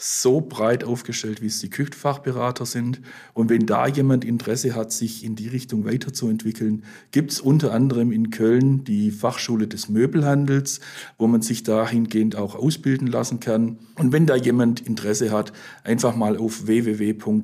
so 0.00 0.40
breit 0.40 0.84
aufgestellt, 0.84 1.42
wie 1.42 1.46
es 1.46 1.58
die 1.58 1.70
Küchenfachberater 1.70 2.64
sind. 2.64 3.00
Und 3.34 3.50
wenn 3.50 3.66
da 3.66 3.88
jemand 3.88 4.24
Interesse 4.24 4.76
hat, 4.76 4.92
sich 4.92 5.24
in 5.24 5.34
die 5.34 5.48
Richtung 5.48 5.84
weiterzuentwickeln, 5.84 6.84
gibt 7.10 7.32
es 7.32 7.40
unter 7.40 7.74
anderem 7.74 8.12
in 8.12 8.30
Köln 8.30 8.84
die 8.84 9.10
Fachschule 9.10 9.66
des 9.66 9.88
Möbelhandels, 9.88 10.78
wo 11.18 11.26
man 11.26 11.42
sich 11.42 11.64
dahingehend 11.64 12.36
auch 12.36 12.54
ausbilden 12.54 13.08
lassen 13.08 13.40
kann. 13.40 13.80
Und 13.96 14.12
wenn 14.12 14.26
da 14.26 14.36
jemand 14.36 14.80
Interesse 14.80 15.32
hat, 15.32 15.52
einfach 15.82 16.14
mal 16.14 16.36
auf 16.36 16.68
www.möfa.de 16.68 17.42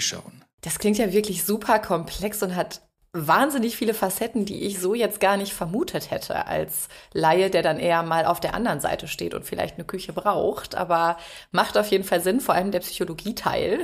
schauen. 0.00 0.42
Das 0.62 0.80
klingt 0.80 0.98
ja 0.98 1.12
wirklich 1.12 1.44
super 1.44 1.78
komplex 1.78 2.42
und 2.42 2.56
hat 2.56 2.85
wahnsinnig 3.16 3.76
viele 3.76 3.94
Facetten, 3.94 4.44
die 4.44 4.64
ich 4.64 4.78
so 4.78 4.94
jetzt 4.94 5.20
gar 5.20 5.36
nicht 5.36 5.52
vermutet 5.52 6.10
hätte 6.10 6.46
als 6.46 6.88
Laie, 7.12 7.50
der 7.50 7.62
dann 7.62 7.78
eher 7.78 8.02
mal 8.02 8.26
auf 8.26 8.40
der 8.40 8.54
anderen 8.54 8.80
Seite 8.80 9.08
steht 9.08 9.34
und 9.34 9.44
vielleicht 9.44 9.76
eine 9.76 9.84
Küche 9.84 10.12
braucht. 10.12 10.74
Aber 10.74 11.16
macht 11.50 11.78
auf 11.78 11.88
jeden 11.88 12.04
Fall 12.04 12.20
Sinn, 12.20 12.40
vor 12.40 12.54
allem 12.54 12.70
der 12.70 12.80
Psychologieteil. 12.80 13.80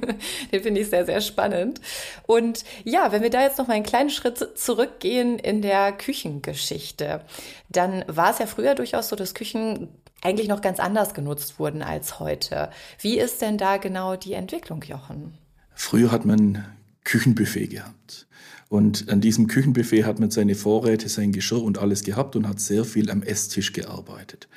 Den 0.52 0.62
finde 0.62 0.80
ich 0.80 0.90
sehr, 0.90 1.06
sehr 1.06 1.20
spannend. 1.20 1.80
Und 2.26 2.64
ja, 2.84 3.12
wenn 3.12 3.22
wir 3.22 3.30
da 3.30 3.42
jetzt 3.42 3.58
noch 3.58 3.66
mal 3.66 3.74
einen 3.74 3.84
kleinen 3.84 4.10
Schritt 4.10 4.58
zurückgehen 4.58 5.38
in 5.38 5.62
der 5.62 5.92
Küchengeschichte, 5.92 7.22
dann 7.68 8.04
war 8.06 8.30
es 8.30 8.38
ja 8.38 8.46
früher 8.46 8.74
durchaus 8.74 9.08
so, 9.08 9.16
dass 9.16 9.34
Küchen 9.34 9.88
eigentlich 10.22 10.48
noch 10.48 10.60
ganz 10.60 10.80
anders 10.80 11.14
genutzt 11.14 11.58
wurden 11.58 11.82
als 11.82 12.18
heute. 12.18 12.70
Wie 12.98 13.18
ist 13.18 13.42
denn 13.42 13.58
da 13.58 13.76
genau 13.76 14.16
die 14.16 14.32
Entwicklung, 14.32 14.82
Jochen? 14.82 15.38
Früher 15.74 16.10
hat 16.10 16.24
man 16.24 16.64
Küchenbuffet 17.04 17.68
gehabt. 17.68 18.25
Und 18.68 19.08
an 19.08 19.20
diesem 19.20 19.46
Küchenbuffet 19.46 20.04
hat 20.04 20.18
man 20.18 20.30
seine 20.30 20.54
Vorräte, 20.54 21.08
sein 21.08 21.32
Geschirr 21.32 21.62
und 21.62 21.78
alles 21.78 22.02
gehabt 22.02 22.34
und 22.36 22.48
hat 22.48 22.60
sehr 22.60 22.84
viel 22.84 23.10
am 23.10 23.22
Esstisch 23.22 23.72
gearbeitet. 23.72 24.48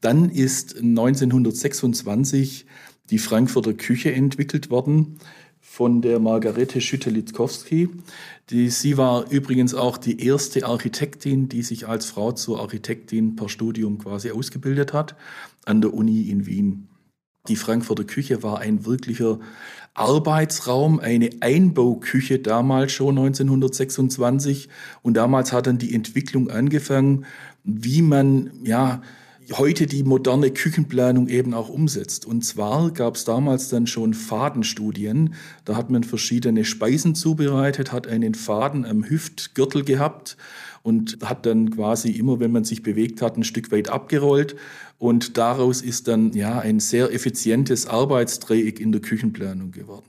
Dann 0.00 0.30
ist 0.30 0.76
1926 0.76 2.66
die 3.10 3.18
Frankfurter 3.18 3.74
Küche 3.74 4.12
entwickelt 4.12 4.70
worden 4.70 5.18
von 5.60 6.00
der 6.00 6.20
Margarete 6.20 6.80
Schütte-Litzkowski. 6.80 7.88
sie 8.48 8.96
war 8.96 9.30
übrigens 9.30 9.74
auch 9.74 9.98
die 9.98 10.24
erste 10.24 10.64
Architektin, 10.64 11.48
die 11.48 11.62
sich 11.62 11.88
als 11.88 12.06
Frau 12.06 12.32
zur 12.32 12.60
Architektin 12.60 13.36
per 13.36 13.48
Studium 13.48 13.98
quasi 13.98 14.30
ausgebildet 14.30 14.92
hat 14.92 15.16
an 15.64 15.80
der 15.80 15.92
Uni 15.92 16.30
in 16.30 16.46
Wien. 16.46 16.88
Die 17.48 17.56
Frankfurter 17.56 18.04
Küche 18.04 18.42
war 18.42 18.58
ein 18.58 18.84
wirklicher 18.86 19.38
Arbeitsraum, 19.94 21.00
eine 21.00 21.30
Einbauküche 21.40 22.38
damals 22.38 22.92
schon 22.92 23.18
1926. 23.18 24.68
Und 25.02 25.14
damals 25.14 25.52
hat 25.52 25.66
dann 25.66 25.78
die 25.78 25.94
Entwicklung 25.94 26.50
angefangen, 26.50 27.24
wie 27.64 28.02
man 28.02 28.50
ja 28.62 29.02
heute 29.52 29.86
die 29.86 30.02
moderne 30.02 30.50
Küchenplanung 30.50 31.28
eben 31.28 31.54
auch 31.54 31.68
umsetzt. 31.68 32.26
Und 32.26 32.44
zwar 32.44 32.90
gab 32.90 33.14
es 33.14 33.24
damals 33.24 33.68
dann 33.68 33.86
schon 33.86 34.12
Fadenstudien. 34.12 35.34
Da 35.64 35.76
hat 35.76 35.90
man 35.90 36.04
verschiedene 36.04 36.64
Speisen 36.64 37.14
zubereitet, 37.14 37.92
hat 37.92 38.06
einen 38.06 38.34
Faden 38.34 38.84
am 38.84 39.04
Hüftgürtel 39.04 39.84
gehabt 39.84 40.36
und 40.86 41.18
hat 41.24 41.46
dann 41.46 41.70
quasi 41.70 42.12
immer, 42.12 42.38
wenn 42.38 42.52
man 42.52 42.62
sich 42.62 42.84
bewegt 42.84 43.20
hat, 43.20 43.36
ein 43.36 43.42
Stück 43.42 43.72
weit 43.72 43.88
abgerollt. 43.88 44.54
Und 44.98 45.36
daraus 45.36 45.82
ist 45.82 46.06
dann 46.06 46.32
ja 46.32 46.60
ein 46.60 46.78
sehr 46.78 47.12
effizientes 47.12 47.88
Arbeitsdreieck 47.88 48.78
in 48.78 48.92
der 48.92 49.00
Küchenplanung 49.00 49.72
geworden 49.72 50.04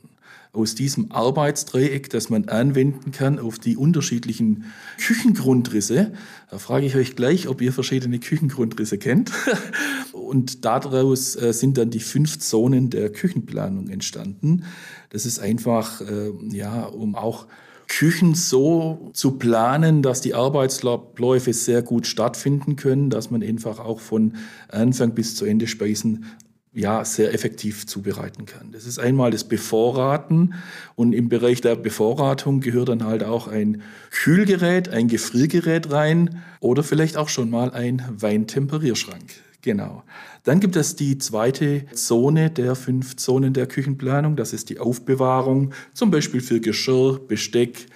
aus 0.54 0.74
diesem 0.74 1.12
Arbeitsdreieck, 1.12 2.10
das 2.10 2.32
man 2.32 2.50
anwenden 2.50 3.12
kann 3.12 3.38
auf 3.38 3.60
die 3.60 3.78
unterschiedlichen 3.78 4.66
Küchengrundrisse. 4.98 6.14
Da 6.50 6.58
frage 6.58 6.88
ich 6.88 6.96
euch 6.96 7.16
gleich, 7.16 7.48
ob 7.48 7.62
ihr 7.62 7.72
verschiedene 7.72 8.18
Küchengrundrisse 8.18 8.98
kennt. 8.98 9.32
Und 10.14 10.66
daraus 10.66 11.36
äh, 11.36 11.54
sind 11.54 11.78
dann 11.78 11.92
die 11.92 12.00
fünf 12.00 12.40
Zonen 12.40 12.90
der 12.90 13.12
Küchenplanung 13.12 13.90
entstanden. 13.90 14.64
Das 15.12 15.28
ist 15.28 15.38
einfach, 15.38 16.02
äh, 16.02 16.32
ja, 16.50 16.86
um 16.86 17.14
auch 17.14 17.46
Küchen 17.88 18.36
so 18.36 19.12
zu 19.14 19.32
planen, 19.38 20.02
dass 20.02 20.22
die 20.22 20.34
Arbeitsabläufe 20.34 21.54
sehr 21.54 21.82
gut 21.82 22.06
stattfinden 22.06 22.76
können, 22.76 23.10
dass 23.10 23.32
man 23.32 23.42
einfach 23.42 23.80
auch 23.80 24.00
von 24.00 24.34
Anfang 24.70 25.14
bis 25.14 25.36
zu 25.36 25.46
Ende 25.46 25.68
Speisen 25.68 26.26
ja, 26.74 27.04
sehr 27.04 27.34
effektiv 27.34 27.88
zubereiten 27.88 28.46
kann. 28.46 28.72
Das 28.72 28.86
ist 28.86 29.00
einmal 29.00 29.32
das 29.32 29.46
Bevorraten 29.46 30.54
und 30.96 31.14
im 31.14 31.28
Bereich 31.28 31.60
der 31.60 31.76
Bevorratung 31.76 32.60
gehört 32.60 32.90
dann 32.90 33.04
halt 33.04 33.24
auch 33.24 33.48
ein 33.48 33.82
Kühlgerät, 34.12 34.90
ein 34.90 35.08
Gefriergerät 35.08 35.92
rein 35.92 36.44
oder 36.60 36.84
vielleicht 36.84 37.18
auch 37.18 37.30
schon 37.30 37.50
mal 37.50 37.72
ein 37.72 38.04
Weintemperierschrank. 38.12 39.47
Genau. 39.68 40.04
Dann 40.46 40.62
gibt 40.62 40.78
es 40.78 40.96
die 40.96 41.18
zweite 41.18 41.88
Zone 41.94 42.50
der 42.50 42.74
fünf 42.74 43.18
Zonen 43.18 43.52
der 43.52 43.68
Küchenplanung. 43.68 44.38
Das 44.38 44.54
ist 44.54 44.70
die 44.70 44.80
Aufbewahrung, 44.80 45.74
zum 45.94 46.10
Beispiel 46.10 46.40
für 46.40 46.62
Geschirr, 46.62 47.20
Besteck, 47.20 47.88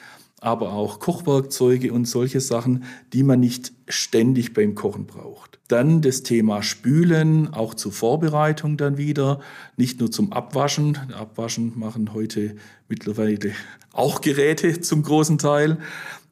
aber 0.41 0.73
auch 0.73 0.99
Kochwerkzeuge 0.99 1.93
und 1.93 2.09
solche 2.09 2.41
Sachen, 2.41 2.83
die 3.13 3.23
man 3.23 3.39
nicht 3.39 3.71
ständig 3.87 4.53
beim 4.53 4.75
Kochen 4.75 5.05
braucht. 5.05 5.59
Dann 5.69 6.01
das 6.01 6.23
Thema 6.23 6.61
Spülen, 6.61 7.53
auch 7.53 7.73
zur 7.73 7.93
Vorbereitung 7.93 8.75
dann 8.75 8.97
wieder, 8.97 9.39
nicht 9.77 10.01
nur 10.01 10.11
zum 10.11 10.33
Abwaschen. 10.33 10.97
Abwaschen 11.13 11.71
machen 11.79 12.13
heute 12.13 12.57
mittlerweile 12.89 13.53
auch 13.93 14.19
Geräte 14.19 14.81
zum 14.81 15.03
großen 15.03 15.37
Teil. 15.37 15.77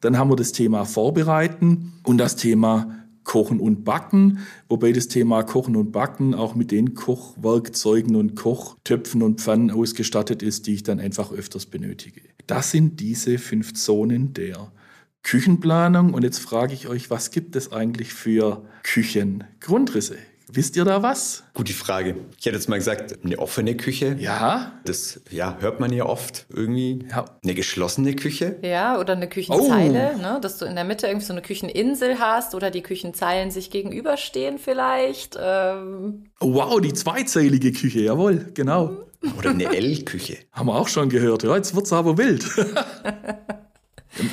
Dann 0.02 0.18
haben 0.18 0.30
wir 0.30 0.36
das 0.36 0.52
Thema 0.52 0.84
Vorbereiten 0.84 1.94
und 2.02 2.18
das 2.18 2.36
Thema 2.36 2.99
Kochen 3.24 3.60
und 3.60 3.84
Backen, 3.84 4.38
wobei 4.68 4.92
das 4.92 5.08
Thema 5.08 5.42
Kochen 5.42 5.76
und 5.76 5.92
Backen 5.92 6.34
auch 6.34 6.54
mit 6.54 6.70
den 6.70 6.94
Kochwerkzeugen 6.94 8.16
und 8.16 8.34
Kochtöpfen 8.34 9.22
und 9.22 9.40
Pfannen 9.40 9.70
ausgestattet 9.70 10.42
ist, 10.42 10.66
die 10.66 10.74
ich 10.74 10.82
dann 10.82 11.00
einfach 11.00 11.32
öfters 11.32 11.66
benötige. 11.66 12.22
Das 12.46 12.70
sind 12.70 13.00
diese 13.00 13.38
fünf 13.38 13.74
Zonen 13.74 14.32
der 14.34 14.72
Küchenplanung. 15.22 16.14
Und 16.14 16.24
jetzt 16.24 16.38
frage 16.38 16.74
ich 16.74 16.88
euch, 16.88 17.10
was 17.10 17.30
gibt 17.30 17.56
es 17.56 17.72
eigentlich 17.72 18.14
für 18.14 18.64
Küchengrundrisse? 18.82 20.16
Wisst 20.52 20.76
ihr 20.76 20.84
da 20.84 21.02
was? 21.02 21.44
Gute 21.54 21.72
Frage. 21.72 22.16
Ich 22.38 22.46
hätte 22.46 22.56
jetzt 22.56 22.68
mal 22.68 22.78
gesagt, 22.78 23.24
eine 23.24 23.38
offene 23.38 23.76
Küche. 23.76 24.16
Ja. 24.18 24.72
Das 24.84 25.20
ja, 25.30 25.56
hört 25.60 25.78
man 25.78 25.92
ja 25.92 26.06
oft 26.06 26.46
irgendwie. 26.48 27.06
Ja. 27.08 27.24
Eine 27.42 27.54
geschlossene 27.54 28.14
Küche. 28.14 28.56
Ja, 28.62 28.98
oder 28.98 29.12
eine 29.12 29.28
Küchenzeile, 29.28 30.12
oh. 30.16 30.20
ne? 30.20 30.38
dass 30.42 30.58
du 30.58 30.64
in 30.64 30.74
der 30.74 30.84
Mitte 30.84 31.06
irgendwie 31.06 31.26
so 31.26 31.32
eine 31.32 31.42
Kücheninsel 31.42 32.18
hast 32.18 32.54
oder 32.54 32.70
die 32.70 32.82
Küchenzeilen 32.82 33.50
sich 33.50 33.70
gegenüberstehen 33.70 34.58
vielleicht. 34.58 35.38
Ähm. 35.40 36.24
Wow, 36.40 36.80
die 36.80 36.94
zweizeilige 36.94 37.72
Küche, 37.72 38.00
jawohl, 38.00 38.50
genau. 38.54 39.06
Oder 39.38 39.50
eine 39.50 39.64
L-Küche. 39.64 40.38
Haben 40.52 40.66
wir 40.66 40.76
auch 40.76 40.88
schon 40.88 41.10
gehört. 41.10 41.42
Ja, 41.42 41.54
jetzt 41.54 41.76
wird's 41.76 41.92
aber 41.92 42.16
wild. 42.18 42.44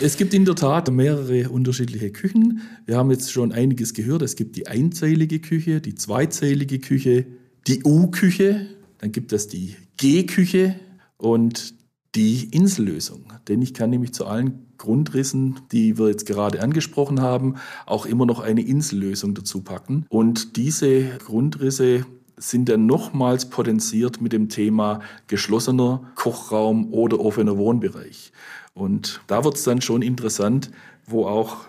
Es 0.01 0.17
gibt 0.17 0.33
in 0.33 0.45
der 0.45 0.55
Tat 0.55 0.91
mehrere 0.91 1.49
unterschiedliche 1.49 2.11
Küchen. 2.11 2.61
Wir 2.85 2.97
haben 2.97 3.09
jetzt 3.09 3.31
schon 3.31 3.51
einiges 3.51 3.93
gehört. 3.93 4.21
Es 4.21 4.35
gibt 4.35 4.55
die 4.55 4.67
einzeilige 4.67 5.39
Küche, 5.39 5.81
die 5.81 5.95
zweizeilige 5.95 6.79
Küche, 6.79 7.25
die 7.67 7.83
U-Küche, 7.83 8.67
dann 8.99 9.11
gibt 9.11 9.31
es 9.31 9.47
die 9.47 9.75
G-Küche 9.97 10.75
und 11.17 11.73
die 12.15 12.49
Insellösung. 12.51 13.25
Denn 13.47 13.61
ich 13.61 13.73
kann 13.73 13.89
nämlich 13.89 14.13
zu 14.13 14.25
allen 14.25 14.65
Grundrissen, 14.77 15.59
die 15.71 15.97
wir 15.97 16.09
jetzt 16.09 16.25
gerade 16.25 16.61
angesprochen 16.61 17.21
haben, 17.21 17.55
auch 17.85 18.05
immer 18.05 18.25
noch 18.25 18.39
eine 18.39 18.61
Insellösung 18.61 19.35
dazu 19.35 19.61
packen. 19.61 20.05
Und 20.09 20.57
diese 20.57 21.03
Grundrisse 21.19 22.05
sind 22.37 22.69
dann 22.69 22.85
nochmals 22.85 23.49
potenziert 23.49 24.21
mit 24.21 24.33
dem 24.33 24.49
Thema 24.49 24.99
geschlossener 25.27 26.11
Kochraum 26.15 26.93
oder 26.93 27.19
offener 27.19 27.57
Wohnbereich. 27.57 28.31
Und 28.77 29.21
da 29.27 29.43
wird 29.43 29.55
es 29.55 29.63
dann 29.63 29.81
schon 29.81 30.01
interessant, 30.01 30.71
wo 31.05 31.25
auch 31.25 31.65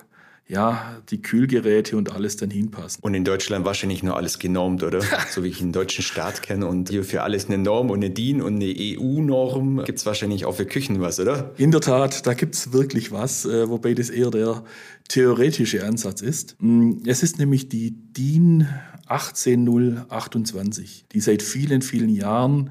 ja, 0.48 1.02
die 1.10 1.20
Kühlgeräte 1.20 1.96
und 1.98 2.10
alles 2.10 2.36
dann 2.36 2.50
hinpassen. 2.50 3.02
Und 3.02 3.12
in 3.12 3.22
Deutschland 3.22 3.66
wahrscheinlich 3.66 4.02
nur 4.02 4.16
alles 4.16 4.38
genormt, 4.38 4.82
oder? 4.82 5.02
so 5.30 5.44
wie 5.44 5.48
ich 5.48 5.58
den 5.58 5.72
deutschen 5.72 6.02
Staat 6.02 6.42
kenne. 6.42 6.66
Und 6.66 6.88
hier 6.88 7.04
für 7.04 7.22
alles 7.22 7.46
eine 7.46 7.58
Norm 7.58 7.90
und 7.90 7.98
eine 7.98 8.08
DIN 8.08 8.40
und 8.40 8.54
eine 8.54 8.74
EU-Norm 8.78 9.84
gibt 9.84 9.98
es 9.98 10.06
wahrscheinlich 10.06 10.46
auch 10.46 10.54
für 10.54 10.64
Küchen 10.64 11.02
was, 11.02 11.20
oder? 11.20 11.52
In 11.58 11.70
der 11.70 11.82
Tat, 11.82 12.26
da 12.26 12.32
gibt 12.32 12.54
es 12.54 12.72
wirklich 12.72 13.12
was, 13.12 13.44
äh, 13.44 13.68
wobei 13.68 13.92
das 13.92 14.08
eher 14.08 14.30
der 14.30 14.64
theoretische 15.08 15.84
Ansatz 15.84 16.22
ist. 16.22 16.56
Mm, 16.60 17.02
es 17.04 17.22
ist 17.22 17.38
nämlich 17.38 17.68
die 17.68 17.90
DIN 17.90 18.66
18028, 19.06 21.04
die 21.12 21.20
seit 21.20 21.42
vielen, 21.42 21.82
vielen 21.82 22.08
Jahren 22.08 22.70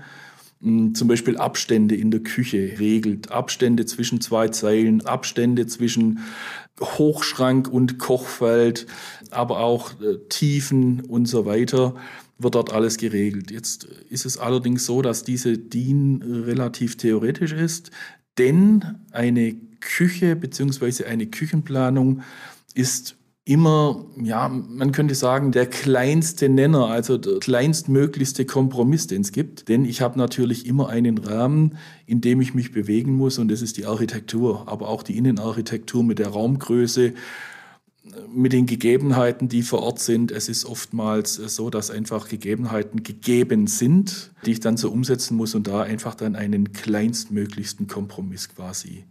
zum 0.59 1.07
Beispiel 1.07 1.37
Abstände 1.37 1.95
in 1.95 2.09
der 2.09 2.21
Küche 2.21 2.79
regelt, 2.79 3.31
Abstände 3.31 3.85
zwischen 3.85 4.21
zwei 4.21 4.47
Zeilen, 4.47 5.05
Abstände 5.05 5.67
zwischen 5.67 6.19
Hochschrank 6.79 7.67
und 7.67 7.99
Kochfeld, 7.99 8.87
aber 9.31 9.59
auch 9.59 9.99
äh, 10.01 10.17
Tiefen 10.29 11.01
und 11.01 11.27
so 11.27 11.45
weiter 11.45 11.95
wird 12.39 12.55
dort 12.55 12.71
alles 12.71 12.97
geregelt. 12.97 13.51
Jetzt 13.51 13.85
ist 14.09 14.25
es 14.25 14.37
allerdings 14.37 14.85
so, 14.85 15.01
dass 15.01 15.23
diese 15.23 15.57
DIN 15.57 16.21
relativ 16.21 16.97
theoretisch 16.97 17.51
ist, 17.51 17.91
denn 18.37 18.99
eine 19.11 19.55
Küche 19.79 20.35
bzw. 20.35 21.05
eine 21.05 21.27
Küchenplanung 21.27 22.21
ist 22.75 23.15
immer, 23.47 24.05
ja, 24.21 24.49
man 24.49 24.91
könnte 24.91 25.15
sagen, 25.15 25.53
der 25.53 25.67
kleinste 25.67 26.49
Nenner, 26.49 26.87
also 26.87 27.17
der 27.17 27.39
kleinstmöglichste 27.39 28.45
Kompromiss, 28.45 29.07
den 29.07 29.21
es 29.21 29.31
gibt. 29.31 29.69
Denn 29.69 29.85
ich 29.85 30.01
habe 30.01 30.19
natürlich 30.19 30.65
immer 30.65 30.89
einen 30.89 31.17
Rahmen, 31.17 31.77
in 32.05 32.19
dem 32.19 32.41
ich 32.41 32.53
mich 32.53 32.73
bewegen 32.73 33.15
muss 33.15 33.39
und 33.39 33.49
das 33.49 33.61
ist 33.61 33.77
die 33.77 33.85
Architektur, 33.85 34.67
aber 34.67 34.89
auch 34.89 35.01
die 35.01 35.17
Innenarchitektur 35.17 36.03
mit 36.03 36.19
der 36.19 36.27
Raumgröße, 36.27 37.13
mit 38.33 38.51
den 38.51 38.65
Gegebenheiten, 38.65 39.47
die 39.47 39.63
vor 39.63 39.81
Ort 39.81 39.99
sind. 39.99 40.31
Es 40.31 40.49
ist 40.49 40.65
oftmals 40.65 41.35
so, 41.35 41.69
dass 41.69 41.89
einfach 41.89 42.27
Gegebenheiten 42.27 43.03
gegeben 43.03 43.67
sind, 43.67 44.31
die 44.45 44.51
ich 44.51 44.59
dann 44.59 44.75
so 44.75 44.91
umsetzen 44.91 45.37
muss 45.37 45.55
und 45.55 45.67
da 45.67 45.83
einfach 45.83 46.15
dann 46.15 46.35
einen 46.35 46.73
kleinstmöglichsten 46.73 47.87
Kompromiss 47.87 48.49
quasi 48.49 49.05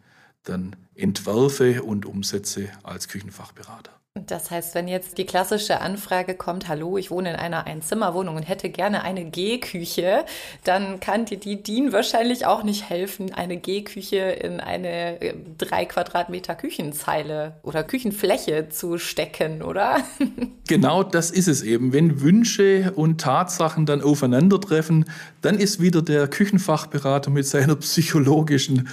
dann 0.45 0.76
entwerfe 0.95 1.83
und 1.83 2.05
umsetze 2.07 2.69
als 2.83 3.09
Küchenfachberater. 3.09 3.96
Das 4.25 4.50
heißt, 4.50 4.75
wenn 4.75 4.88
jetzt 4.88 5.18
die 5.18 5.26
klassische 5.26 5.80
Anfrage 5.80 6.35
kommt, 6.35 6.68
hallo, 6.68 6.96
ich 6.96 7.11
wohne 7.11 7.30
in 7.30 7.37
einer 7.37 7.66
Einzimmerwohnung 7.66 8.37
und 8.37 8.44
hätte 8.44 8.70
gerne 8.70 9.02
eine 9.02 9.26
G-Küche, 9.26 10.25
dann 10.64 11.00
kann 11.00 11.26
dir 11.26 11.38
die 11.38 11.62
DIN 11.62 11.92
wahrscheinlich 11.92 12.46
auch 12.46 12.62
nicht 12.62 12.88
helfen, 12.88 13.35
eine 13.35 13.58
G-Küche 13.58 14.16
in 14.16 14.61
eine 14.61 15.20
äh, 15.20 15.35
drei 15.58 15.85
Quadratmeter 15.85 16.54
Küchenzeile 16.54 17.54
oder 17.62 17.85
Küchenfläche 17.85 18.68
zu 18.70 18.99
stecken, 18.99 19.62
oder? 19.62 19.99
Genau 20.68 21.04
das 21.04 21.30
ist 21.30 21.46
es 21.46 21.62
eben. 21.62 21.92
Wenn 21.92 22.20
Wünsche 22.23 22.92
und 22.96 23.20
Tatsachen 23.20 23.87
dann 23.87 24.02
aufeinandertreffen, 24.02 25.04
dann 25.40 25.61
ist 25.61 25.80
wieder 25.80 26.02
der 26.02 26.26
Küchenfachberater 26.26 27.30
mit 27.30 27.46
seiner 27.46 27.76
psychologischen 27.76 28.88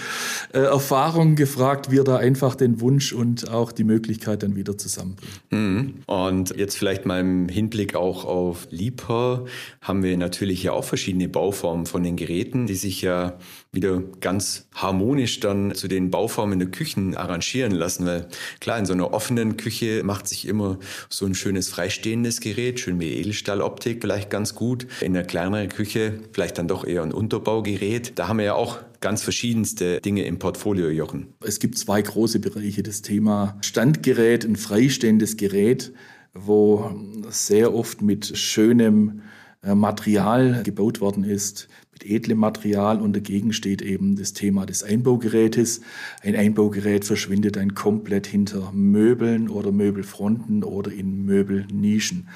äh, 0.53 0.59
Erfahrung 0.59 1.35
gefragt, 1.35 1.89
wie 1.89 1.97
er 1.97 2.03
da 2.03 2.17
einfach 2.17 2.53
den 2.53 2.79
Wunsch 2.79 3.11
und 3.11 3.49
auch 3.49 3.71
die 3.71 3.85
Möglichkeit 3.85 4.43
dann 4.43 4.55
wieder 4.55 4.77
zusammen 4.77 5.12
Mhm. 5.49 6.03
Und 6.05 6.55
jetzt 6.55 6.77
vielleicht 6.77 7.05
mal 7.05 7.19
im 7.19 7.49
Hinblick 7.49 7.95
auch 7.95 8.25
auf 8.25 8.67
Liebherr 8.71 9.45
haben 9.81 10.03
wir 10.03 10.17
natürlich 10.17 10.63
ja 10.63 10.73
auch 10.73 10.83
verschiedene 10.83 11.29
Bauformen 11.29 11.85
von 11.85 12.03
den 12.03 12.15
Geräten, 12.15 12.67
die 12.67 12.75
sich 12.75 13.01
ja 13.01 13.37
wieder 13.73 14.03
ganz 14.21 14.67
harmonisch 14.75 15.39
dann 15.39 15.73
zu 15.73 15.87
den 15.87 16.11
Bauformen 16.11 16.59
der 16.59 16.69
Küchen 16.69 17.17
arrangieren 17.17 17.71
lassen, 17.71 18.05
weil 18.05 18.27
klar, 18.59 18.77
in 18.77 18.85
so 18.85 18.93
einer 18.93 19.13
offenen 19.13 19.57
Küche 19.57 20.03
macht 20.03 20.27
sich 20.27 20.47
immer 20.47 20.77
so 21.09 21.25
ein 21.25 21.33
schönes 21.33 21.69
freistehendes 21.69 22.39
Gerät, 22.39 22.79
schön 22.79 22.99
wie 22.99 23.13
Edelstahloptik 23.13 24.01
vielleicht 24.01 24.29
ganz 24.29 24.53
gut. 24.53 24.85
In 25.01 25.17
einer 25.17 25.25
kleineren 25.25 25.69
Küche 25.69 26.19
vielleicht 26.33 26.59
dann 26.59 26.67
doch 26.67 26.85
eher 26.85 27.01
ein 27.01 27.11
Unterbaugerät. 27.11 28.13
Da 28.15 28.27
haben 28.27 28.37
wir 28.37 28.45
ja 28.45 28.53
auch 28.53 28.77
ganz 29.01 29.23
verschiedenste 29.23 29.99
Dinge 30.01 30.23
im 30.23 30.37
Portfolio, 30.37 30.89
Jochen. 30.89 31.33
Es 31.41 31.59
gibt 31.59 31.77
zwei 31.77 32.01
große 32.01 32.39
Bereiche. 32.39 32.83
Das 32.83 33.01
Thema 33.01 33.57
Standgerät, 33.61 34.45
ein 34.45 34.55
freistehendes 34.55 35.35
Gerät, 35.35 35.91
wo 36.35 36.91
sehr 37.29 37.73
oft 37.73 38.03
mit 38.03 38.37
schönem 38.37 39.21
äh, 39.63 39.75
Material 39.75 40.61
gebaut 40.63 41.01
worden 41.01 41.23
ist, 41.23 41.67
mit 42.03 42.09
edlem 42.09 42.39
Material 42.39 43.01
und 43.01 43.15
dagegen 43.15 43.53
steht 43.53 43.81
eben 43.81 44.15
das 44.15 44.33
Thema 44.33 44.65
des 44.65 44.83
Einbaugerätes. 44.83 45.81
Ein 46.21 46.35
Einbaugerät 46.35 47.05
verschwindet 47.05 47.55
dann 47.55 47.73
komplett 47.73 48.27
hinter 48.27 48.71
Möbeln 48.71 49.49
oder 49.49 49.71
Möbelfronten 49.71 50.63
oder 50.63 50.91
in 50.91 51.25
Möbelnischen. 51.25 52.29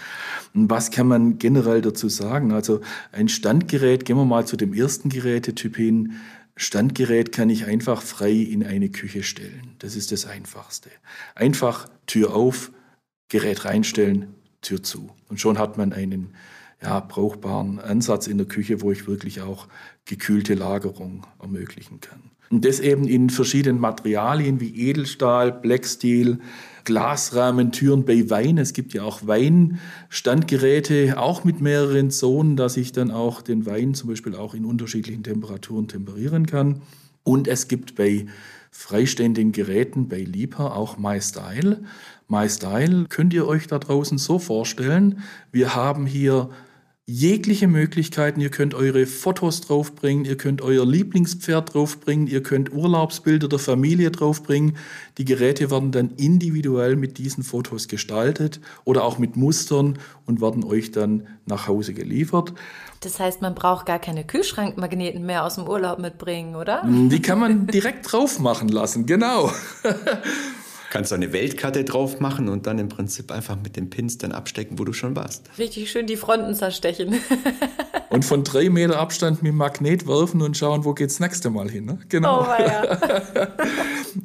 Und 0.53 0.69
was 0.69 0.91
kann 0.91 1.07
man 1.07 1.37
generell 1.37 1.81
dazu 1.81 2.09
sagen? 2.09 2.51
Also 2.51 2.81
ein 3.11 3.29
Standgerät, 3.29 4.05
gehen 4.05 4.17
wir 4.17 4.25
mal 4.25 4.45
zu 4.45 4.57
dem 4.57 4.73
ersten 4.73 5.09
Gerätetyp 5.09 5.75
hin, 5.75 6.13
Standgerät 6.59 7.31
kann 7.31 7.51
ich 7.51 7.65
einfach 7.65 8.01
frei 8.01 8.31
in 8.31 8.65
eine 8.65 8.89
Küche 8.89 9.21
stellen. 9.21 9.75
Das 9.77 9.95
ist 9.95 10.11
das 10.11 10.25
Einfachste. 10.25 10.89
Einfach 11.35 11.87
Tür 12.07 12.33
auf, 12.33 12.71
Gerät 13.29 13.65
reinstellen, 13.65 14.33
Tür 14.61 14.81
zu. 14.81 15.11
Und 15.29 15.39
schon 15.39 15.59
hat 15.59 15.77
man 15.77 15.93
einen 15.93 16.33
ja, 16.81 16.99
brauchbaren 16.99 17.79
Ansatz 17.79 18.27
in 18.27 18.37
der 18.37 18.47
Küche, 18.47 18.81
wo 18.81 18.91
ich 18.91 19.07
wirklich 19.07 19.41
auch 19.41 19.67
gekühlte 20.05 20.53
Lagerung 20.53 21.25
ermöglichen 21.41 21.99
kann. 22.01 22.31
Und 22.49 22.63
das 22.63 22.79
eben 22.79 23.07
in 23.07 23.29
verschiedenen 23.29 23.79
Materialien 23.81 24.61
wie 24.61 24.89
Edelstahl, 24.89 25.51
Blacksteel, 25.51 26.39
Glasrahmen, 26.85 27.73
Türen 27.73 28.05
bei 28.05 28.29
Wein. 28.29 28.57
Es 28.57 28.71
gibt 28.71 28.93
ja 28.93 29.03
auch 29.03 29.27
Weinstandgeräte, 29.27 31.19
auch 31.19 31.43
mit 31.43 31.59
mehreren 31.59 32.09
Zonen, 32.09 32.55
dass 32.55 32.77
ich 32.77 32.93
dann 32.93 33.11
auch 33.11 33.41
den 33.41 33.65
Wein 33.65 33.93
zum 33.93 34.09
Beispiel 34.09 34.35
auch 34.35 34.53
in 34.53 34.63
unterschiedlichen 34.63 35.23
Temperaturen 35.23 35.89
temperieren 35.89 36.45
kann. 36.45 36.81
Und 37.23 37.49
es 37.49 37.67
gibt 37.67 37.95
bei 37.95 38.27
freiständigen 38.71 39.51
Geräten 39.51 40.07
bei 40.07 40.19
Liebherr 40.19 40.77
auch 40.77 40.97
MyStyle. 40.97 41.83
MyStyle 42.29 43.07
könnt 43.09 43.33
ihr 43.33 43.45
euch 43.45 43.67
da 43.67 43.79
draußen 43.79 44.17
so 44.17 44.39
vorstellen. 44.39 45.19
Wir 45.51 45.75
haben 45.75 46.05
hier 46.05 46.49
jegliche 47.09 47.69
Möglichkeiten. 47.69 48.41
Ihr 48.41 48.51
könnt 48.51 48.73
eure 48.73 49.05
Fotos 49.05 49.61
draufbringen, 49.61 50.25
ihr 50.25 50.35
könnt 50.35 50.61
euer 50.61 50.85
Lieblingspferd 50.85 51.73
draufbringen, 51.73 52.27
ihr 52.27 52.43
könnt 52.43 52.73
Urlaubsbilder 52.73 53.47
der 53.47 53.59
Familie 53.59 54.11
draufbringen. 54.11 54.75
Die 55.17 55.23
Geräte 55.23 55.71
werden 55.71 55.93
dann 55.93 56.11
individuell 56.17 56.97
mit 56.97 57.17
diesen 57.17 57.43
Fotos 57.43 57.87
gestaltet 57.87 58.59
oder 58.83 59.05
auch 59.05 59.19
mit 59.19 59.37
Mustern 59.37 59.99
und 60.25 60.41
werden 60.41 60.65
euch 60.65 60.91
dann 60.91 61.27
nach 61.45 61.67
Hause 61.67 61.93
geliefert. 61.93 62.53
Das 62.99 63.19
heißt, 63.19 63.41
man 63.41 63.55
braucht 63.55 63.85
gar 63.85 63.99
keine 63.99 64.25
Kühlschrankmagneten 64.25 65.25
mehr 65.25 65.45
aus 65.45 65.55
dem 65.55 65.65
Urlaub 65.65 65.99
mitbringen, 65.99 66.55
oder? 66.55 66.83
Die 66.85 67.21
kann 67.21 67.39
man 67.39 67.67
direkt 67.67 68.11
drauf 68.11 68.39
machen 68.39 68.67
lassen, 68.67 69.05
genau. 69.05 69.49
Kannst 70.89 71.11
du 71.11 71.15
eine 71.15 71.33
Weltkarte 71.33 71.83
drauf 71.83 72.19
machen 72.19 72.49
und 72.49 72.67
dann 72.67 72.79
im 72.79 72.89
Prinzip 72.89 73.31
einfach 73.31 73.57
mit 73.61 73.75
den 73.75 73.89
Pins 73.89 74.17
dann 74.17 74.31
abstecken, 74.31 74.79
wo 74.79 74.85
du 74.85 74.93
schon 74.93 75.15
warst. 75.15 75.49
Richtig 75.57 75.91
schön 75.91 76.07
die 76.07 76.17
Fronten 76.17 76.53
zerstechen. 76.55 77.15
und 78.09 78.25
von 78.25 78.43
drei 78.43 78.69
Meter 78.69 78.99
Abstand 78.99 79.43
mit 79.43 79.51
dem 79.51 79.57
Magnet 79.57 80.07
werfen 80.07 80.41
und 80.41 80.57
schauen, 80.57 80.85
wo 80.85 80.93
geht's 80.93 81.19
nächste 81.19 81.49
Mal 81.49 81.69
hin. 81.69 81.85
Ne? 81.85 81.99
Genau. 82.09 82.41
Oh, 82.41 82.61
ja. 82.61 82.97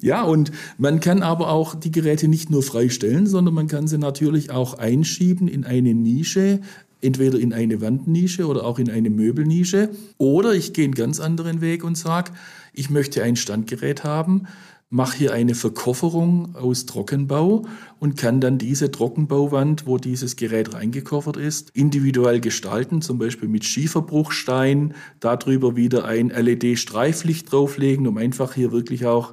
ja, 0.01 0.23
und 0.23 0.53
man 0.79 1.01
kann 1.01 1.23
aber 1.23 1.51
auch 1.51 1.75
die 1.75 1.91
Geräte 1.91 2.29
nicht 2.29 2.51
nur 2.51 2.63
freistellen, 2.63 3.27
sondern 3.27 3.55
man 3.55 3.67
kann 3.67 3.87
sie 3.87 3.99
natürlich 3.99 4.51
auch 4.51 4.75
einschieben 4.75 5.49
in 5.49 5.65
eine 5.65 5.95
Nische, 5.95 6.61
entweder 7.01 7.39
in 7.39 7.53
eine 7.53 7.81
Wandnische 7.81 8.47
oder 8.47 8.65
auch 8.65 8.79
in 8.79 8.89
eine 8.89 9.11
Möbelnische. 9.11 9.91
Oder 10.19 10.55
ich 10.55 10.73
gehe 10.73 10.85
einen 10.85 10.95
ganz 10.95 11.19
anderen 11.19 11.61
Weg 11.61 11.83
und 11.83 11.99
sage, 11.99 12.33
ich 12.73 12.89
möchte 12.89 13.23
ein 13.23 13.37
Standgerät 13.37 14.05
haben, 14.05 14.47
mache 14.93 15.17
hier 15.17 15.33
eine 15.33 15.55
Verkofferung 15.55 16.55
aus 16.55 16.85
Trockenbau 16.85 17.65
und 17.99 18.19
kann 18.19 18.43
dann 18.43 18.59
diese 18.59 18.91
Trockenbauwand, 18.91 19.87
wo 19.87 19.97
dieses 19.97 20.37
Gerät 20.37 20.75
reingekoffert 20.75 21.39
ist, 21.39 21.71
individuell 21.71 22.41
gestalten, 22.41 23.01
zum 23.01 23.19
Beispiel 23.19 23.49
mit 23.49 23.65
Schieferbruchstein, 23.65 24.93
darüber 25.19 25.77
wieder 25.77 26.05
ein 26.05 26.29
LED-Streiflicht 26.29 27.51
drauflegen, 27.51 28.07
um 28.07 28.19
einfach 28.19 28.53
hier 28.53 28.71
wirklich 28.71 29.07
auch 29.07 29.33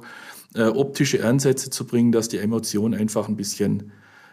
äh, 0.54 0.62
optische 0.62 1.22
Ansätze 1.26 1.68
zu 1.68 1.86
bringen, 1.86 2.10
dass 2.10 2.28
die 2.28 2.38
Emotion 2.38 2.94
einfach 2.94 3.28
ein 3.28 3.36
bisschen 3.36 3.92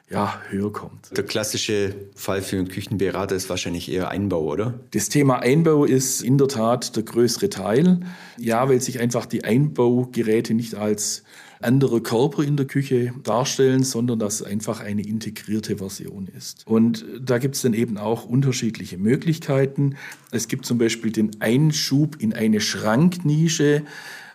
ja, 0.10 0.42
höher 0.50 0.72
kommt. 0.72 1.16
Der 1.18 1.26
klassische 1.26 1.94
Fall 2.16 2.42
für 2.42 2.58
einen 2.58 2.70
Küchenberater 2.70 3.36
ist 3.36 3.50
wahrscheinlich 3.50 3.92
eher 3.92 4.10
Einbau, 4.10 4.44
oder? 4.44 4.80
Das 4.92 5.10
Thema 5.10 5.40
Einbau 5.40 5.84
ist 5.84 6.22
in 6.22 6.38
der 6.38 6.48
Tat 6.48 6.96
der 6.96 7.04
größere 7.04 7.50
Teil. 7.50 8.00
Ja, 8.38 8.70
weil 8.70 8.80
sich 8.80 9.00
einfach 9.00 9.26
die 9.26 9.44
Einbaugeräte 9.44 10.54
nicht 10.54 10.76
als 10.76 11.24
andere 11.60 12.02
Körper 12.02 12.44
in 12.44 12.56
der 12.56 12.68
Küche 12.68 13.14
darstellen, 13.24 13.84
sondern 13.84 14.20
dass 14.20 14.36
es 14.36 14.44
einfach 14.44 14.80
eine 14.80 15.02
integrierte 15.02 15.78
Version 15.78 16.28
ist. 16.28 16.66
Und 16.68 17.06
da 17.20 17.38
gibt 17.38 17.56
es 17.56 17.64
dann 17.64 17.74
eben 17.74 17.98
auch 17.98 18.26
unterschiedliche 18.26 18.98
Möglichkeiten. 18.98 19.96
Es 20.32 20.48
gibt 20.48 20.66
zum 20.66 20.78
Beispiel 20.78 21.12
den 21.12 21.42
Einschub 21.42 22.16
in 22.20 22.34
eine 22.34 22.62
Schranknische. 22.62 23.84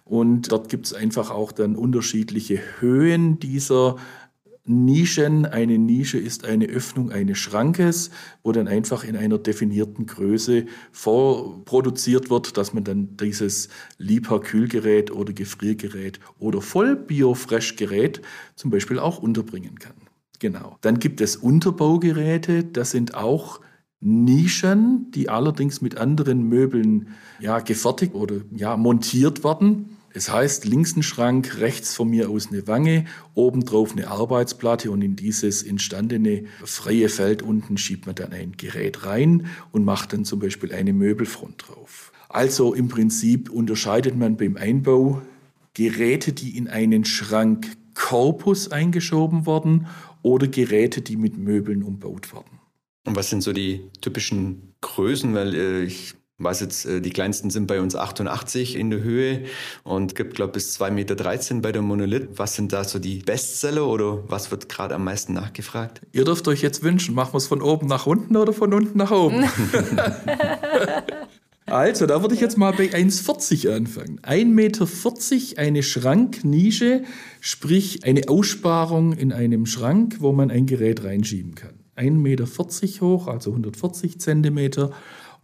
Und 0.05 0.51
dort 0.53 0.69
gibt 0.69 0.87
es 0.87 0.93
einfach 0.93 1.31
auch 1.31 1.53
dann 1.53 1.77
unterschiedliche 1.77 2.61
Höhen 2.81 3.39
dieser 3.39 3.97
Nischen. 4.64 5.44
Eine 5.44 5.79
Nische 5.79 6.18
ist 6.18 6.44
eine 6.44 6.66
Öffnung 6.66 7.11
eines 7.11 7.38
Schrankes, 7.38 8.11
wo 8.42 8.53
dann 8.53 8.68
einfach 8.68 9.05
in 9.05 9.16
einer 9.16 9.38
definierten 9.38 10.07
Größe 10.07 10.66
vorproduziert 10.92 12.31
wird, 12.31 12.57
dass 12.57 12.72
man 12.72 12.85
dann 12.85 13.16
dieses 13.16 13.68
Liebherr-Kühlgerät 13.98 15.11
oder 15.11 15.33
Gefriergerät 15.33 16.20
oder 16.38 16.61
Voll-Bio-Fresh-Gerät 16.61 18.22
zum 18.55 18.70
Beispiel 18.70 18.98
auch 18.98 19.18
unterbringen 19.18 19.79
kann. 19.79 19.94
Genau. 20.38 20.79
Dann 20.81 20.98
gibt 20.98 21.20
es 21.20 21.37
Unterbaugeräte, 21.37 22.64
das 22.64 22.90
sind 22.90 23.14
auch 23.14 23.61
Nischen, 24.01 25.12
die 25.12 25.29
allerdings 25.29 25.81
mit 25.81 25.96
anderen 25.96 26.42
Möbeln 26.48 27.14
ja, 27.38 27.61
gefertigt 27.61 28.14
oder 28.14 28.40
ja, 28.51 28.77
montiert 28.77 29.44
werden. 29.44 29.96
Es 30.14 30.31
heißt, 30.31 30.64
links 30.66 30.96
ein 30.96 31.03
Schrank, 31.03 31.59
rechts 31.59 31.94
von 31.94 32.11
mir 32.11 32.29
aus 32.29 32.48
eine 32.48 32.66
Wange, 32.66 33.07
obendrauf 33.35 33.92
eine 33.92 34.09
Arbeitsplatte 34.09 34.90
und 34.90 35.03
in 35.03 35.16
dieses 35.16 35.62
entstandene 35.62 36.44
freie 36.64 37.09
Feld 37.09 37.42
unten 37.42 37.79
schiebt 37.79 38.07
man 38.07 38.14
dann 38.14 38.33
ein 38.33 38.53
Gerät 38.57 39.07
rein 39.07 39.46
und 39.70 39.85
macht 39.85 40.12
dann 40.12 40.25
zum 40.25 40.38
Beispiel 40.40 40.72
eine 40.72 40.92
Möbelfront 40.92 41.64
drauf. 41.66 42.12
Also 42.29 42.75
im 42.75 42.88
Prinzip 42.88 43.51
unterscheidet 43.51 44.16
man 44.16 44.37
beim 44.37 44.57
Einbau 44.57 45.22
Geräte, 45.75 46.33
die 46.33 46.57
in 46.57 46.68
einen 46.68 47.05
Schrankkorpus 47.05 48.70
eingeschoben 48.70 49.46
werden 49.46 49.87
oder 50.22 50.46
Geräte, 50.46 51.01
die 51.01 51.16
mit 51.16 51.38
Möbeln 51.38 51.83
umbaut 51.83 52.33
werden. 52.33 52.61
Und 53.07 53.16
was 53.16 53.31
sind 53.31 53.42
so 53.42 53.53
die 53.53 53.90
typischen 54.01 54.75
Größen? 54.81 55.35
Weil 55.35 55.55
äh, 55.55 55.83
ich 55.83 56.14
weiß 56.38 56.61
jetzt, 56.61 56.87
äh, 56.87 57.01
die 57.01 57.11
kleinsten 57.11 57.51
sind 57.51 57.66
bei 57.66 57.81
uns 57.81 57.95
88 57.95 58.77
in 58.77 58.90
der 58.90 59.03
Höhe 59.03 59.45
und 59.85 60.14
gibt, 60.14 60.35
glaube 60.35 60.51
ich, 60.51 60.55
bis 60.55 60.81
2,13 60.81 60.90
Meter 60.92 61.61
bei 61.61 61.73
der 61.73 61.83
Monolith. 61.83 62.29
Was 62.37 62.55
sind 62.55 62.73
da 62.73 62.85
so 62.85 62.99
die 62.99 63.18
Bestseller 63.18 63.87
oder 63.87 64.29
was 64.29 64.51
wird 64.51 64.68
gerade 64.68 64.95
am 64.95 65.05
meisten 65.05 65.35
nachgefragt? 65.35 66.03
Ihr 66.12 66.25
dürft 66.25 66.49
euch 66.49 66.62
jetzt 66.62 66.83
wünschen, 66.83 67.14
machen 67.14 67.35
wir 67.35 67.38
es 67.38 67.47
von 67.47 67.62
oben 67.62 67.87
nach 67.87 68.07
unten 68.07 68.37
oder 68.37 68.53
von 68.53 68.73
unten 68.73 68.99
nach 68.99 69.11
oben? 69.11 69.45
Also, 71.66 72.05
da 72.05 72.21
würde 72.21 72.35
ich 72.35 72.40
jetzt 72.40 72.59
mal 72.59 72.73
bei 72.73 72.90
1,40 72.90 73.75
anfangen. 73.75 74.21
1,40 74.21 74.45
Meter, 74.45 74.87
eine 75.59 75.83
Schranknische, 75.83 77.03
sprich 77.40 78.05
eine 78.05 78.29
Aussparung 78.29 79.14
in 79.14 79.33
einem 79.33 79.64
Schrank, 79.64 80.16
wo 80.18 80.33
man 80.33 80.51
ein 80.51 80.66
Gerät 80.66 81.03
reinschieben 81.03 81.55
kann. 81.55 81.79
1,40 81.97 82.11
Meter 82.12 82.47
hoch, 83.01 83.27
also 83.27 83.51
140 83.53 84.21
Zentimeter 84.21 84.90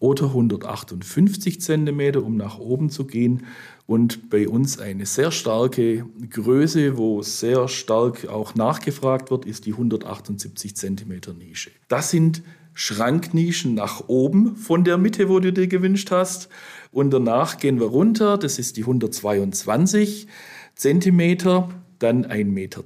oder 0.01 0.27
158 0.27 1.61
Zentimeter, 1.61 2.23
um 2.23 2.37
nach 2.37 2.59
oben 2.59 2.91
zu 2.91 3.05
gehen. 3.05 3.47
Und 3.87 4.31
bei 4.31 4.49
uns 4.49 4.79
eine 4.79 5.07
sehr 5.07 5.31
starke 5.31 6.07
Größe, 6.31 6.97
wo 6.97 7.23
sehr 7.23 7.69
stark 7.69 8.29
auch 8.29 8.55
nachgefragt 8.55 9.31
wird, 9.31 9.45
ist 9.45 9.67
die 9.67 9.73
178 9.73 10.77
Zentimeter 10.77 11.33
Nische. 11.33 11.71
Das 11.89 12.11
sind 12.11 12.43
Schranknischen 12.75 13.75
nach 13.75 14.05
oben 14.07 14.55
von 14.55 14.85
der 14.85 14.99
Mitte, 14.99 15.29
wo 15.29 15.41
du 15.41 15.53
dir 15.53 15.67
gewünscht 15.67 16.13
hast. 16.13 16.49
Und 16.93 17.11
danach 17.11 17.59
gehen 17.59 17.81
wir 17.81 17.89
runter, 17.89 18.39
das 18.39 18.61
ist 18.61 18.77
die 18.77 18.83
122 18.83 20.29
Zentimeter, 20.77 21.71
dann 21.99 22.25
1,2 22.25 22.45
Meter, 22.45 22.85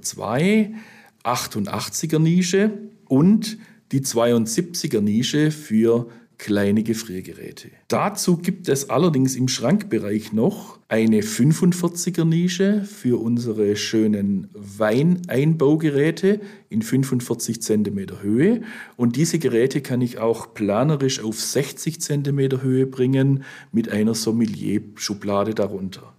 88er 1.23 2.17
Nische 2.17 2.71
und 3.07 3.59
die 3.91 4.01
72er 4.01 5.01
Nische 5.01 5.51
für 5.51 6.07
kleine 6.37 6.83
Gefriergeräte. 6.83 7.69
Dazu 7.87 8.37
gibt 8.37 8.67
es 8.67 8.89
allerdings 8.89 9.35
im 9.35 9.47
Schrankbereich 9.47 10.33
noch 10.33 10.79
eine 10.87 11.21
45er 11.21 12.25
Nische 12.25 12.83
für 12.83 13.21
unsere 13.21 13.75
schönen 13.75 14.49
Weineinbaugeräte 14.53 16.41
in 16.69 16.81
45 16.81 17.61
cm 17.61 18.21
Höhe. 18.21 18.61
Und 18.97 19.15
diese 19.15 19.39
Geräte 19.39 19.81
kann 19.81 20.01
ich 20.01 20.17
auch 20.17 20.53
planerisch 20.53 21.23
auf 21.23 21.39
60 21.39 22.01
cm 22.01 22.61
Höhe 22.61 22.87
bringen 22.87 23.43
mit 23.71 23.89
einer 23.89 24.13
Sommelier-Schublade 24.13 25.53
darunter. 25.53 26.13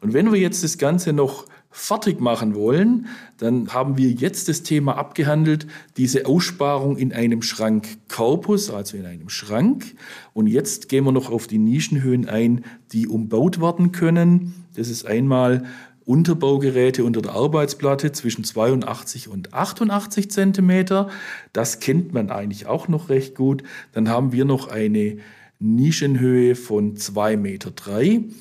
Und 0.00 0.12
wenn 0.14 0.32
wir 0.32 0.38
jetzt 0.40 0.64
das 0.64 0.78
Ganze 0.78 1.12
noch 1.12 1.46
fertig 1.72 2.20
machen 2.20 2.54
wollen, 2.54 3.06
dann 3.38 3.72
haben 3.72 3.96
wir 3.96 4.10
jetzt 4.10 4.48
das 4.48 4.62
Thema 4.62 4.96
abgehandelt, 4.96 5.66
diese 5.96 6.26
Aussparung 6.26 6.96
in 6.96 7.12
einem 7.12 7.42
Schrankkorpus, 7.42 8.70
also 8.70 8.96
in 8.96 9.06
einem 9.06 9.28
Schrank. 9.30 9.94
Und 10.34 10.46
jetzt 10.46 10.88
gehen 10.88 11.04
wir 11.04 11.12
noch 11.12 11.32
auf 11.32 11.46
die 11.46 11.58
Nischenhöhen 11.58 12.28
ein, 12.28 12.64
die 12.92 13.08
umbaut 13.08 13.60
werden 13.60 13.90
können. 13.90 14.54
Das 14.76 14.88
ist 14.88 15.06
einmal 15.06 15.64
Unterbaugeräte 16.04 17.04
unter 17.04 17.22
der 17.22 17.32
Arbeitsplatte 17.32 18.12
zwischen 18.12 18.44
82 18.44 19.28
und 19.28 19.54
88 19.54 20.30
Zentimeter. 20.30 21.08
Das 21.52 21.80
kennt 21.80 22.12
man 22.12 22.30
eigentlich 22.30 22.66
auch 22.66 22.88
noch 22.88 23.08
recht 23.08 23.34
gut. 23.34 23.62
Dann 23.92 24.08
haben 24.08 24.32
wir 24.32 24.44
noch 24.44 24.68
eine 24.68 25.18
Nischenhöhe 25.62 26.56
von 26.56 26.96
2,3 26.96 27.36
Meter 27.36 27.72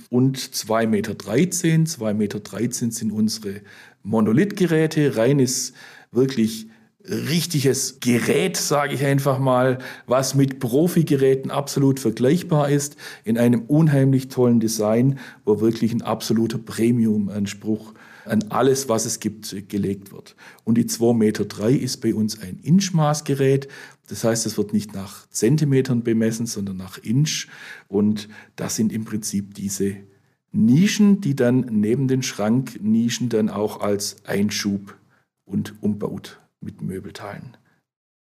und 0.10 0.40
2,13 0.40 0.88
Meter. 0.88 1.14
2,13 1.14 2.14
Meter 2.14 2.92
sind 2.92 3.12
unsere 3.12 3.62
Monolithgeräte, 4.02 5.16
reines, 5.16 5.74
wirklich 6.12 6.68
richtiges 7.08 8.00
Gerät, 8.00 8.58
sage 8.58 8.96
ich 8.96 9.06
einfach 9.06 9.40
mal, 9.40 9.80
was 10.08 10.36
mit 10.36 10.60
Profi-Geräten 10.60 11.52
absolut 11.52 12.00
vergleichbar 12.00 12.70
ist, 12.70 12.96
in 13.24 13.38
einem 13.38 13.62
unheimlich 13.62 14.28
tollen 14.28 14.60
Design, 14.60 15.20
wo 15.46 15.62
wirklich 15.62 15.94
ein 15.94 16.02
absoluter 16.02 16.58
Premium-Anspruch 16.58 17.94
an 18.26 18.46
alles, 18.50 18.88
was 18.88 19.06
es 19.06 19.20
gibt, 19.20 19.68
gelegt 19.70 20.12
wird. 20.12 20.36
Und 20.64 20.78
die 20.78 20.86
2,3 20.86 21.14
Meter 21.14 21.70
ist 21.70 22.02
bei 22.02 22.14
uns 22.14 22.40
ein 22.40 22.60
Inchmaßgerät. 22.62 23.68
Das 24.12 24.26
heißt, 24.26 24.46
es 24.46 24.58
wird 24.58 24.74
nicht 24.74 24.94
nach 24.94 25.26
Zentimetern 25.30 26.04
bemessen, 26.04 26.46
sondern 26.46 26.76
nach 26.76 26.98
Inch. 26.98 27.48
Und 27.88 28.28
das 28.58 28.76
sind 28.76 28.92
im 28.92 29.06
Prinzip 29.06 29.54
diese 29.54 29.96
Nischen, 30.52 31.22
die 31.22 31.34
dann 31.34 31.62
neben 31.62 32.10
den 32.10 32.22
Schranknischen 32.22 33.30
dann 33.30 33.50
auch 33.50 33.80
als 33.80 34.18
Einschub 34.26 34.98
und 35.46 35.82
umbaut 35.82 36.42
mit 36.60 36.82
Möbelteilen 36.82 37.56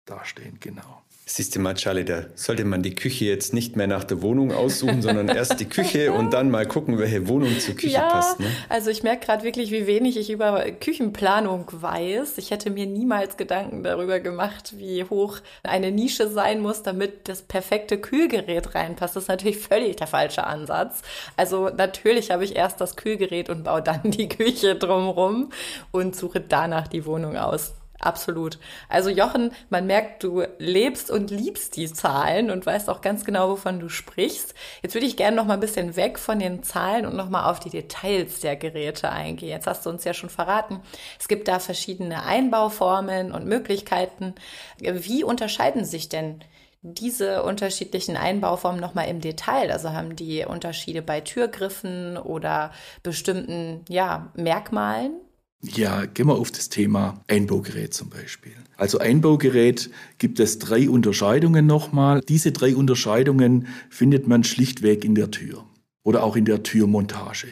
dastehen. 0.03 0.57
Genau. 0.59 1.03
Siehst 1.29 1.57
du 1.57 1.59
mal, 1.59 1.73
Charlie, 1.73 2.05
da 2.05 2.23
sollte 2.35 2.63
man 2.63 2.81
die 2.81 2.95
Küche 2.95 3.25
jetzt 3.25 3.53
nicht 3.53 3.75
mehr 3.75 3.85
nach 3.85 4.05
der 4.05 4.21
Wohnung 4.21 4.53
aussuchen, 4.53 5.01
sondern 5.01 5.27
erst 5.27 5.59
die 5.59 5.65
Küche 5.65 6.13
und 6.13 6.31
dann 6.31 6.49
mal 6.49 6.65
gucken, 6.65 6.97
welche 6.99 7.27
Wohnung 7.27 7.59
zur 7.59 7.75
Küche 7.75 7.95
ja, 7.95 8.07
passt. 8.07 8.39
Ne? 8.39 8.45
Also 8.69 8.91
ich 8.91 9.03
merke 9.03 9.25
gerade 9.25 9.43
wirklich, 9.43 9.69
wie 9.71 9.87
wenig 9.87 10.15
ich 10.15 10.29
über 10.29 10.63
Küchenplanung 10.71 11.65
weiß. 11.69 12.37
Ich 12.37 12.51
hätte 12.51 12.69
mir 12.69 12.85
niemals 12.85 13.35
Gedanken 13.35 13.83
darüber 13.83 14.21
gemacht, 14.21 14.75
wie 14.77 15.03
hoch 15.03 15.39
eine 15.63 15.91
Nische 15.91 16.29
sein 16.29 16.61
muss, 16.61 16.81
damit 16.81 17.27
das 17.27 17.41
perfekte 17.41 17.97
Kühlgerät 17.97 18.73
reinpasst. 18.73 19.17
Das 19.17 19.23
ist 19.23 19.29
natürlich 19.29 19.57
völlig 19.57 19.97
der 19.97 20.07
falsche 20.07 20.45
Ansatz. 20.45 21.01
Also 21.35 21.67
natürlich 21.67 22.31
habe 22.31 22.45
ich 22.45 22.55
erst 22.55 22.79
das 22.79 22.95
Kühlgerät 22.95 23.49
und 23.49 23.65
baue 23.65 23.81
dann 23.81 24.11
die 24.11 24.29
Küche 24.29 24.75
drumrum 24.75 25.51
und 25.91 26.15
suche 26.15 26.39
danach 26.39 26.87
die 26.87 27.05
Wohnung 27.05 27.35
aus. 27.35 27.73
Absolut. 27.99 28.59
Also 28.89 29.09
Jochen, 29.09 29.51
man 29.69 29.87
merkt, 29.87 30.23
du 30.23 30.43
lebst 30.59 31.09
und 31.09 31.31
liebst 31.31 31.75
die 31.75 31.91
Zahlen 31.91 32.51
und 32.51 32.65
weißt 32.65 32.89
auch 32.89 33.01
ganz 33.01 33.25
genau, 33.25 33.49
wovon 33.49 33.79
du 33.79 33.89
sprichst. 33.89 34.53
Jetzt 34.83 34.93
würde 34.93 35.07
ich 35.07 35.17
gerne 35.17 35.35
noch 35.35 35.45
mal 35.45 35.55
ein 35.55 35.59
bisschen 35.59 35.95
weg 35.95 36.19
von 36.19 36.37
den 36.37 36.61
Zahlen 36.61 37.07
und 37.07 37.15
noch 37.15 37.29
mal 37.29 37.49
auf 37.49 37.59
die 37.59 37.71
Details 37.71 38.39
der 38.41 38.55
Geräte 38.55 39.11
eingehen. 39.11 39.49
Jetzt 39.49 39.65
hast 39.65 39.85
du 39.85 39.89
uns 39.89 40.03
ja 40.03 40.13
schon 40.13 40.29
verraten, 40.29 40.79
es 41.19 41.27
gibt 41.27 41.47
da 41.47 41.57
verschiedene 41.57 42.23
Einbauformen 42.23 43.31
und 43.31 43.45
Möglichkeiten. 43.45 44.35
Wie 44.79 45.23
unterscheiden 45.23 45.83
sich 45.83 46.07
denn 46.07 46.41
diese 46.83 47.41
unterschiedlichen 47.43 48.15
Einbauformen 48.15 48.79
noch 48.79 48.93
mal 48.93 49.03
im 49.03 49.21
Detail? 49.21 49.71
Also 49.71 49.91
haben 49.93 50.15
die 50.15 50.45
Unterschiede 50.45 51.01
bei 51.01 51.21
Türgriffen 51.21 52.17
oder 52.17 52.71
bestimmten 53.01 53.83
ja, 53.89 54.31
Merkmalen? 54.35 55.15
Ja, 55.63 56.05
gehen 56.05 56.27
wir 56.27 56.35
auf 56.35 56.51
das 56.51 56.69
Thema 56.69 57.23
Einbaugerät 57.27 57.93
zum 57.93 58.09
Beispiel. 58.09 58.53
Also 58.75 58.99
Einbaugerät 58.99 59.89
gibt 60.19 60.39
es 60.39 60.59
drei 60.59 60.87
Unterscheidungen 60.87 61.65
nochmal. 61.65 62.21
Diese 62.27 62.51
drei 62.51 62.75
Unterscheidungen 62.75 63.67
findet 63.89 64.27
man 64.27 64.43
schlichtweg 64.43 65.03
in 65.03 65.15
der 65.15 65.31
Tür 65.31 65.65
oder 66.03 66.23
auch 66.23 66.35
in 66.35 66.45
der 66.45 66.61
Türmontage. 66.61 67.47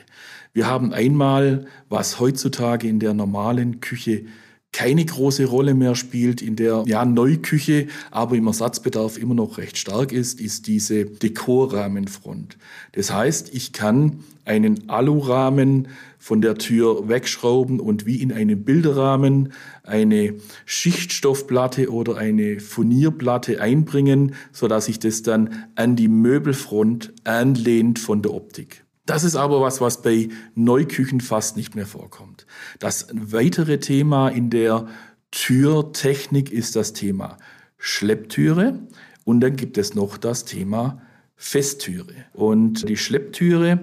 Wir 0.53 0.67
haben 0.67 0.93
einmal, 0.93 1.65
was 1.89 2.19
heutzutage 2.19 2.87
in 2.87 2.99
der 2.99 3.13
normalen 3.13 3.81
Küche 3.81 4.25
keine 4.71 5.05
große 5.05 5.45
Rolle 5.45 5.73
mehr 5.73 5.95
spielt, 5.95 6.41
in 6.41 6.57
der 6.57 6.83
ja 6.85 7.05
Neuküche, 7.05 7.87
aber 8.11 8.35
im 8.35 8.45
Ersatzbedarf 8.47 9.17
immer 9.17 9.33
noch 9.33 9.57
recht 9.57 9.77
stark 9.77 10.11
ist, 10.11 10.39
ist 10.41 10.67
diese 10.67 11.05
Dekorrahmenfront. 11.05 12.57
Das 12.91 13.11
heißt, 13.11 13.55
ich 13.55 13.71
kann 13.71 14.19
einen 14.43 14.89
Alurahmen 14.89 15.87
von 16.25 16.41
der 16.41 16.55
Tür 16.55 17.07
wegschrauben 17.07 17.79
und 17.79 18.07
wie 18.07 18.19
in 18.19 18.31
einem 18.31 18.63
Bilderrahmen 18.63 19.53
eine 19.83 20.33
Schichtstoffplatte 20.65 21.91
oder 21.91 22.17
eine 22.17 22.59
Furnierplatte 22.59 23.61
einbringen, 23.61 24.33
so 24.51 24.67
dass 24.67 24.85
sich 24.85 24.97
das 24.97 25.21
dann 25.21 25.67
an 25.75 25.95
die 25.95 26.07
Möbelfront 26.07 27.13
anlehnt 27.25 27.99
von 27.99 28.23
der 28.23 28.33
Optik. 28.33 28.85
Das 29.05 29.23
ist 29.23 29.35
aber 29.35 29.61
was, 29.61 29.81
was 29.81 30.01
bei 30.01 30.29
Neuküchen 30.55 31.21
fast 31.21 31.57
nicht 31.57 31.75
mehr 31.75 31.85
vorkommt. 31.85 32.47
Das 32.79 33.05
weitere 33.13 33.79
Thema 33.79 34.29
in 34.29 34.49
der 34.49 34.87
Türtechnik 35.29 36.51
ist 36.51 36.75
das 36.75 36.93
Thema 36.93 37.37
Schlepptüre 37.77 38.79
und 39.25 39.41
dann 39.41 39.55
gibt 39.55 39.77
es 39.77 39.93
noch 39.93 40.17
das 40.17 40.43
Thema 40.43 41.03
Festtüre. 41.35 42.15
Und 42.33 42.87
die 42.89 42.97
Schlepptüre 42.97 43.81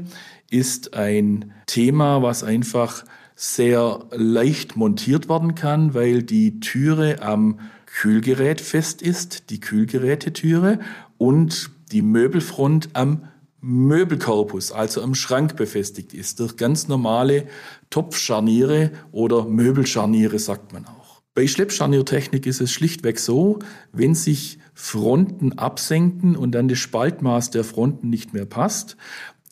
ist 0.53 0.95
ein 0.95 1.53
Thema, 1.67 2.23
was 2.23 2.45
einfach 2.45 3.05
sehr 3.35 4.07
leicht 4.13 4.77
montiert 4.77 5.29
werden 5.29 5.55
kann, 5.55 5.95
weil 5.95 6.23
die 6.23 6.61
Türe 6.61 7.23
am 7.23 7.59
Kühlgerät 7.87 8.61
fest 8.61 9.03
ist, 9.03 9.51
die 9.51 9.61
Kühlgerätetüre 9.61 10.79
und 11.19 11.71
die 11.91 12.03
Möbelfront 12.03 12.91
am 12.93 13.29
Möbelkorpus, 13.61 14.73
also 14.73 15.03
am 15.03 15.15
Schrank 15.15 15.57
befestigt 15.57 16.15
ist, 16.15 16.41
durch 16.41 16.57
ganz 16.57 16.89
normale 16.89 17.47
Topfscharniere 17.91 18.91
oder 19.13 19.45
Möbelscharniere 19.45 20.39
sagt 20.39 20.73
man 20.73 20.85
auch. 20.85 21.23
Bei 21.35 21.47
Schleppscharniertechnik 21.47 22.45
ist 22.45 22.61
es 22.61 22.73
schlichtweg 22.73 23.19
so, 23.19 23.61
wenn 23.93 24.15
sich 24.15 24.59
Fronten 24.75 25.53
absenken 25.59 26.37
und 26.37 26.53
dann 26.53 26.69
das 26.69 26.79
Spaltmaß 26.79 27.51
der 27.51 27.65
Fronten 27.65 28.11
nicht 28.11 28.35
mehr 28.35 28.47
passt, 28.47 28.97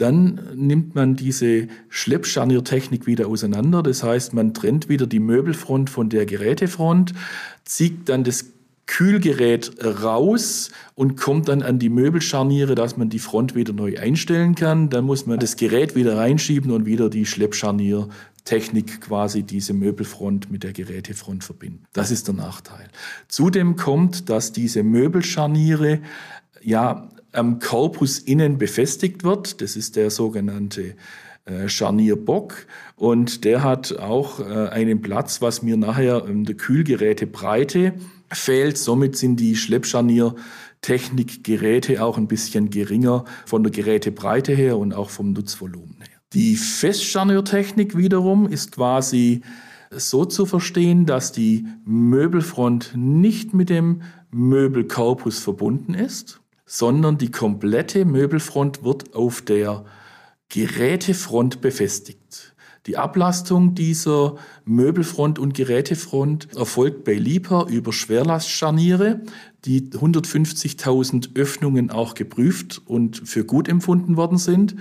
dann 0.00 0.40
nimmt 0.54 0.94
man 0.94 1.14
diese 1.14 1.68
Schleppscharniertechnik 1.90 3.06
wieder 3.06 3.28
auseinander. 3.28 3.82
Das 3.82 4.02
heißt, 4.02 4.32
man 4.32 4.54
trennt 4.54 4.88
wieder 4.88 5.06
die 5.06 5.20
Möbelfront 5.20 5.90
von 5.90 6.08
der 6.08 6.24
Gerätefront, 6.24 7.12
zieht 7.64 8.08
dann 8.08 8.24
das 8.24 8.46
Kühlgerät 8.86 9.72
raus 9.84 10.70
und 10.94 11.16
kommt 11.16 11.48
dann 11.48 11.62
an 11.62 11.78
die 11.78 11.90
Möbelscharniere, 11.90 12.74
dass 12.74 12.96
man 12.96 13.08
die 13.08 13.20
Front 13.20 13.54
wieder 13.54 13.72
neu 13.72 13.96
einstellen 13.98 14.54
kann. 14.54 14.90
Dann 14.90 15.04
muss 15.04 15.26
man 15.26 15.38
das 15.38 15.56
Gerät 15.56 15.94
wieder 15.94 16.16
reinschieben 16.16 16.72
und 16.72 16.86
wieder 16.86 17.08
die 17.08 17.24
Schleppscharniertechnik 17.24 19.02
quasi 19.02 19.44
diese 19.44 19.74
Möbelfront 19.74 20.50
mit 20.50 20.64
der 20.64 20.72
Gerätefront 20.72 21.44
verbinden. 21.44 21.84
Das 21.92 22.10
ist 22.10 22.26
der 22.26 22.34
Nachteil. 22.34 22.88
Zudem 23.28 23.76
kommt, 23.76 24.28
dass 24.28 24.50
diese 24.50 24.82
Möbelscharniere 24.82 26.00
ja 26.62 27.10
am 27.32 27.58
Korpus 27.58 28.18
innen 28.18 28.58
befestigt 28.58 29.24
wird. 29.24 29.60
Das 29.60 29.74
ist 29.76 29.96
der 29.96 30.10
sogenannte 30.10 30.94
äh, 31.44 31.68
Scharnierbock 31.68 32.66
und 32.96 33.44
der 33.44 33.62
hat 33.62 33.98
auch 33.98 34.40
äh, 34.40 34.68
einen 34.68 35.02
Platz, 35.02 35.42
was 35.42 35.62
mir 35.62 35.76
nachher 35.76 36.26
in 36.26 36.44
der 36.44 36.56
Kühlgerätebreite 36.56 37.92
fehlt. 38.32 38.78
Somit 38.78 39.16
sind 39.16 39.36
die 39.36 39.54
Schleppscharniertechnikgeräte 39.56 42.04
auch 42.04 42.18
ein 42.18 42.28
bisschen 42.28 42.70
geringer 42.70 43.24
von 43.46 43.62
der 43.62 43.72
Gerätebreite 43.72 44.52
her 44.52 44.76
und 44.78 44.92
auch 44.92 45.10
vom 45.10 45.32
Nutzvolumen 45.32 45.96
her. 45.98 46.08
Die 46.32 46.56
Festscharniertechnik 46.56 47.96
wiederum 47.96 48.46
ist 48.46 48.72
quasi 48.72 49.42
so 49.90 50.24
zu 50.24 50.46
verstehen, 50.46 51.06
dass 51.06 51.32
die 51.32 51.66
Möbelfront 51.84 52.92
nicht 52.94 53.54
mit 53.54 53.70
dem 53.70 54.02
Möbelkorpus 54.30 55.40
verbunden 55.40 55.94
ist, 55.94 56.39
sondern 56.72 57.18
die 57.18 57.32
komplette 57.32 58.04
Möbelfront 58.04 58.84
wird 58.84 59.16
auf 59.16 59.42
der 59.42 59.84
Gerätefront 60.50 61.60
befestigt. 61.60 62.54
Die 62.86 62.96
Ablastung 62.96 63.74
dieser 63.74 64.36
Möbelfront 64.64 65.40
und 65.40 65.54
Gerätefront 65.54 66.46
erfolgt 66.54 67.02
bei 67.02 67.14
Liebherr 67.14 67.66
über 67.66 67.92
Schwerlastscharniere, 67.92 69.20
die 69.64 69.90
150.000 69.90 71.36
Öffnungen 71.36 71.90
auch 71.90 72.14
geprüft 72.14 72.80
und 72.86 73.16
für 73.28 73.44
gut 73.44 73.68
empfunden 73.68 74.16
worden 74.16 74.38
sind. 74.38 74.76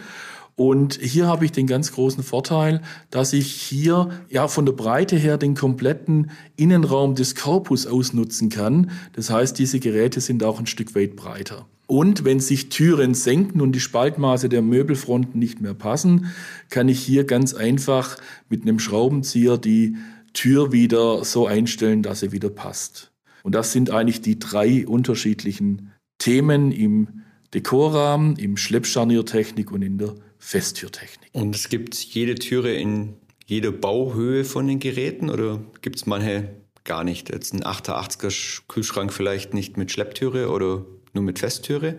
Und 0.55 0.99
hier 1.01 1.25
habe 1.25 1.45
ich 1.45 1.53
den 1.53 1.65
ganz 1.65 1.91
großen 1.93 2.21
Vorteil, 2.21 2.83
dass 3.09 3.33
ich 3.33 3.51
hier 3.51 4.09
ja 4.29 4.47
von 4.47 4.67
der 4.67 4.73
Breite 4.73 5.15
her 5.15 5.39
den 5.39 5.55
kompletten 5.55 6.29
Innenraum 6.55 7.15
des 7.15 7.33
Korpus 7.33 7.87
ausnutzen 7.87 8.49
kann. 8.49 8.91
Das 9.13 9.31
heißt, 9.31 9.57
diese 9.57 9.79
Geräte 9.79 10.21
sind 10.21 10.43
auch 10.43 10.59
ein 10.59 10.67
Stück 10.67 10.93
weit 10.93 11.15
breiter. 11.15 11.65
Und 11.89 12.23
wenn 12.23 12.39
sich 12.39 12.69
Türen 12.69 13.15
senken 13.15 13.61
und 13.61 13.71
die 13.71 13.79
Spaltmaße 13.79 14.47
der 14.47 14.61
Möbelfronten 14.61 15.39
nicht 15.39 15.59
mehr 15.59 15.73
passen, 15.73 16.27
kann 16.69 16.87
ich 16.87 16.99
hier 16.99 17.23
ganz 17.23 17.55
einfach 17.55 18.17
mit 18.47 18.61
einem 18.61 18.77
Schraubenzieher 18.77 19.57
die 19.57 19.95
Tür 20.33 20.71
wieder 20.71 21.25
so 21.25 21.47
einstellen, 21.47 22.03
dass 22.03 22.19
sie 22.19 22.31
wieder 22.31 22.51
passt. 22.51 23.11
Und 23.41 23.55
das 23.55 23.71
sind 23.71 23.89
eigentlich 23.89 24.21
die 24.21 24.37
drei 24.37 24.85
unterschiedlichen 24.85 25.91
Themen 26.19 26.71
im 26.71 27.23
Dekorrahmen, 27.55 28.35
im 28.35 28.55
Schleppscharniertechnik 28.55 29.71
und 29.71 29.81
in 29.81 29.97
der 29.97 30.13
Festtürtechnik. 30.37 31.31
Und 31.33 31.55
es 31.55 31.69
gibt 31.69 31.95
jede 31.95 32.35
Türe 32.35 32.71
in 32.71 33.15
jeder 33.47 33.71
Bauhöhe 33.71 34.45
von 34.45 34.67
den 34.67 34.79
Geräten 34.79 35.31
oder 35.31 35.59
gibt 35.81 35.95
es 35.95 36.05
manche 36.05 36.49
gar 36.83 37.03
nicht? 37.03 37.29
Jetzt 37.29 37.51
ein 37.53 37.63
88er 37.63 38.61
Kühlschrank 38.67 39.11
vielleicht 39.11 39.55
nicht 39.55 39.77
mit 39.77 39.91
Schlepptüre 39.91 40.49
oder 40.49 40.85
nur 41.13 41.23
mit 41.23 41.39
Festtüre? 41.39 41.95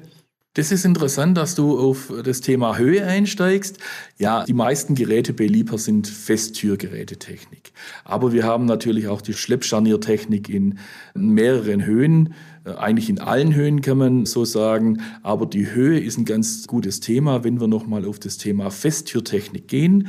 Das 0.54 0.72
ist 0.72 0.84
interessant, 0.84 1.36
dass 1.36 1.54
du 1.54 1.78
auf 1.78 2.12
das 2.24 2.40
Thema 2.40 2.76
Höhe 2.76 3.06
einsteigst. 3.06 3.78
Ja, 4.18 4.44
die 4.44 4.52
meisten 4.52 4.96
Geräte 4.96 5.32
bei 5.32 5.46
Liebherr 5.46 5.78
sind 5.78 6.08
Festtürgerätetechnik. 6.08 7.72
Aber 8.04 8.32
wir 8.32 8.42
haben 8.42 8.64
natürlich 8.64 9.06
auch 9.06 9.22
die 9.22 9.34
Schleppscharniertechnik 9.34 10.48
in 10.48 10.80
mehreren 11.14 11.86
Höhen. 11.86 12.34
Äh, 12.64 12.72
eigentlich 12.72 13.08
in 13.08 13.20
allen 13.20 13.54
Höhen 13.54 13.80
kann 13.80 13.98
man 13.98 14.26
so 14.26 14.44
sagen. 14.44 15.00
Aber 15.22 15.46
die 15.46 15.70
Höhe 15.70 16.00
ist 16.00 16.18
ein 16.18 16.24
ganz 16.24 16.66
gutes 16.66 16.98
Thema, 16.98 17.44
wenn 17.44 17.60
wir 17.60 17.68
nochmal 17.68 18.04
auf 18.04 18.18
das 18.18 18.36
Thema 18.36 18.72
Festtürtechnik 18.72 19.68
gehen. 19.68 20.08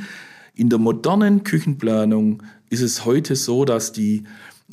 In 0.56 0.70
der 0.70 0.80
modernen 0.80 1.44
Küchenplanung 1.44 2.42
ist 2.72 2.82
es 2.82 3.06
heute 3.06 3.36
so, 3.36 3.64
dass 3.64 3.92
die 3.92 4.24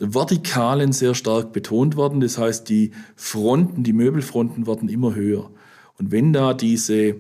Vertikalen 0.01 0.93
sehr 0.93 1.15
stark 1.15 1.53
betont 1.53 1.97
werden. 1.97 2.21
Das 2.21 2.39
heißt, 2.39 2.69
die 2.69 2.93
Fronten, 3.17 3.83
die 3.83 3.93
Möbelfronten 3.93 4.67
werden 4.67 4.89
immer 4.89 5.15
höher. 5.15 5.51
Und 5.99 6.13
wenn 6.13 6.33
da 6.33 6.55
diese 6.55 7.15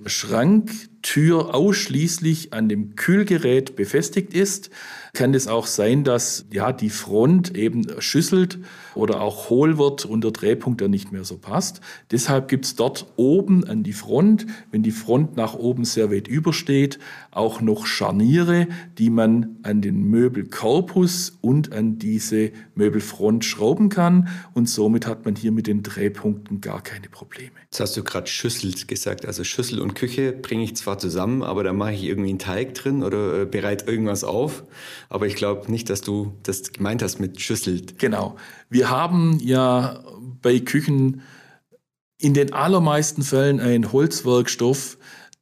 Schranktür 0.99 1.55
ausschließlich 1.55 2.53
an 2.53 2.69
dem 2.69 2.97
Kühlgerät 2.97 3.77
befestigt 3.77 4.35
ist, 4.35 4.71
kann 5.15 5.33
es 5.33 5.49
auch 5.49 5.67
sein, 5.67 6.05
dass 6.05 6.47
ja 6.53 6.73
die 6.73 6.91
Front 6.91 7.57
eben 7.57 7.87
schüsselt 8.01 8.59
oder 8.95 9.21
auch 9.21 9.49
hohl 9.49 9.79
wird 9.79 10.05
und 10.05 10.23
der 10.23 10.33
Drehpunkt 10.33 10.81
dann 10.81 10.91
nicht 10.91 11.13
mehr 11.13 11.25
so 11.25 11.39
passt. 11.39 11.81
Deshalb 12.11 12.49
gibt 12.49 12.67
es 12.67 12.77
dort 12.77 13.07
oben 13.17 13.65
an 13.65 13.83
die 13.83 13.93
Front, 13.93 14.47
wenn 14.71 14.83
die 14.83 14.91
Front 14.91 15.37
nach 15.37 15.55
oben 15.55 15.85
sehr 15.85 16.13
weit 16.13 16.29
übersteht, 16.29 16.99
auch 17.31 17.61
noch 17.61 17.87
Scharniere, 17.87 18.67
die 18.99 19.11
man 19.11 19.57
an 19.63 19.81
den 19.81 20.03
Möbelkorpus 20.03 21.39
und 21.41 21.73
an 21.73 21.99
diese 21.99 22.51
Möbelfront 22.75 23.45
schrauben 23.45 23.89
kann. 23.89 24.29
Und 24.53 24.69
somit 24.69 25.07
hat 25.07 25.25
man 25.25 25.37
hier 25.37 25.53
mit 25.53 25.67
den 25.67 25.83
Drehpunkten 25.83 26.61
gar 26.61 26.83
keine 26.83 27.09
Probleme. 27.09 27.53
Jetzt 27.65 27.81
hast 27.81 27.97
du 27.97 28.05
gerade 28.05 28.27
Schüssel 28.27 28.73
gesagt. 28.87 29.27
Also 29.27 29.45
Schüssel 29.45 29.81
und 29.81 29.95
Küche 29.95 30.33
bringe 30.33 30.65
ich 30.65 30.75
zwar 30.89 30.99
zusammen, 30.99 31.43
aber 31.43 31.65
da 31.65 31.75
mache 31.75 31.93
ich 31.93 32.05
irgendwie 32.05 32.31
einen 32.31 32.39
Teig 32.39 32.73
drin 32.73 33.03
oder 33.03 33.43
äh, 33.43 33.45
bereite 33.45 33.91
irgendwas 33.91 34.25
auf. 34.25 34.65
Aber 35.11 35.27
ich 35.27 35.35
glaube 35.35 35.71
nicht, 35.71 35.91
dass 35.91 36.01
du 36.01 36.33
das 36.45 36.73
gemeint 36.73 37.03
hast 37.03 37.21
mit 37.21 37.41
Schüssel. 37.41 37.83
Genau. 37.99 38.37
Wir 38.71 38.89
haben 38.89 39.39
ja 39.43 40.03
bei 40.41 40.59
Küchen 40.61 41.21
in 42.19 42.33
den 42.33 42.55
allermeisten 42.55 43.23
Fällen 43.23 43.61
einen 43.61 43.93
Holzwerkstoff, 43.93 44.97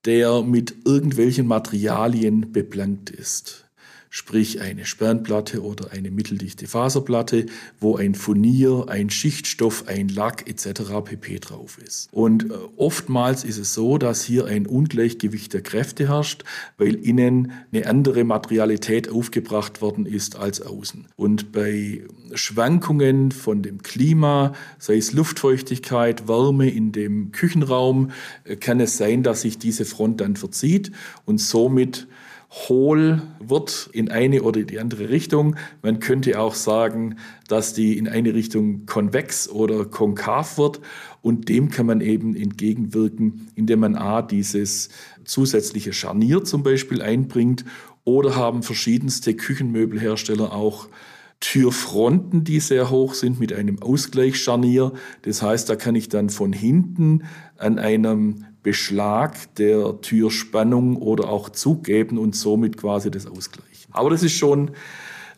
der 0.05 0.43
mit 0.43 0.75
irgendwelchen 0.85 1.47
Materialien 1.47 2.53
beplankt 2.53 3.11
ist 3.11 3.66
sprich 4.17 4.63
eine 4.63 4.87
Sperrenplatte 4.87 5.63
oder 5.63 5.93
eine 5.93 6.11
mitteldichte 6.11 6.67
Faserplatte, 6.67 7.45
wo 7.81 7.97
ein 7.99 8.15
Furnier, 8.15 8.87
ein 8.89 9.11
Schichtstoff, 9.11 9.89
ein 9.89 10.09
Lack 10.09 10.49
etc. 10.49 11.05
pp 11.05 11.39
drauf 11.39 11.77
ist. 11.77 12.09
Und 12.13 12.51
äh, 12.51 12.55
oftmals 12.79 13.45
ist 13.45 13.59
es 13.59 13.75
so, 13.75 13.99
dass 13.99 14.25
hier 14.25 14.47
ein 14.47 14.67
Ungleichgewicht 14.67 15.53
der 15.53 15.61
Kräfte 15.61 16.09
herrscht, 16.09 16.45
weil 16.79 16.95
innen 16.95 17.53
eine 17.71 17.87
andere 17.87 18.25
Materialität 18.25 19.11
aufgebracht 19.11 19.83
worden 19.83 20.07
ist 20.07 20.37
als 20.37 20.63
außen. 20.63 21.09
Und 21.17 21.53
bei 21.53 22.01
Schwankungen 22.33 23.33
von 23.33 23.61
dem 23.61 23.83
Klima, 23.83 24.55
sei 24.79 24.97
es 24.97 25.13
Luftfeuchtigkeit, 25.13 26.27
Wärme 26.27 26.71
in 26.71 26.91
dem 26.91 27.33
Küchenraum, 27.33 28.13
äh, 28.45 28.57
kann 28.57 28.81
es 28.81 28.97
sein, 28.97 29.23
dass 29.23 29.43
sich 29.43 29.59
diese 29.59 29.85
Front 29.85 30.23
dann 30.23 30.37
verzieht 30.37 30.91
und 31.27 31.39
somit 31.39 32.09
hohl 32.51 33.23
wird 33.41 33.91
in 33.93 34.11
eine 34.11 34.43
oder 34.43 34.63
die 34.63 34.79
andere 34.79 35.09
Richtung. 35.11 35.57
Man 35.83 35.99
könnte 35.99 36.41
auch 36.41 36.55
sagen, 36.55 37.17
dass 37.49 37.75
die 37.75 37.99
in 37.99 38.09
eine 38.09 38.35
Richtung 38.35 38.87
konvex 38.87 39.49
oder 39.49 39.85
konkav 39.85 40.59
wird 40.59 40.81
und 41.23 41.49
dem 41.49 41.71
kann 41.71 41.87
man 41.87 42.01
eben 42.01 42.37
entgegenwirken, 42.37 43.49
indem 43.55 43.81
man 43.81 43.97
A, 43.97 44.23
dieses 44.23 44.91
zusätzliche 45.25 45.93
Scharnier 45.93 46.45
zum 46.45 46.63
Beispiel 46.63 47.03
einbringt 47.03 47.65
oder 48.05 48.37
haben 48.37 48.63
verschiedenste 48.63 49.35
Küchenmöbelhersteller 49.35 50.53
auch 50.53 50.89
Türfronten, 51.41 52.45
die 52.45 52.61
sehr 52.61 52.91
hoch 52.91 53.15
sind 53.15 53.39
mit 53.39 53.53
einem 53.53 53.83
Ausgleichsscharnier. 53.83 54.93
Das 55.23 55.43
heißt, 55.43 55.69
da 55.69 55.77
kann 55.77 55.95
ich 55.95 56.09
dann 56.09 56.31
von 56.31 56.53
hinten 56.53 57.25
an 57.59 57.79
einem 57.79 58.47
Beschlag 58.63 59.55
der 59.57 60.01
Türspannung 60.01 60.97
oder 60.97 61.29
auch 61.29 61.51
Zug 61.51 61.85
geben 61.85 62.19
und 62.19 62.35
somit 62.35 62.77
quasi 62.77 63.11
das 63.11 63.27
ausgleichen. 63.27 63.93
Aber 63.93 64.11
das 64.11 64.23
ist 64.23 64.33
schon 64.33 64.73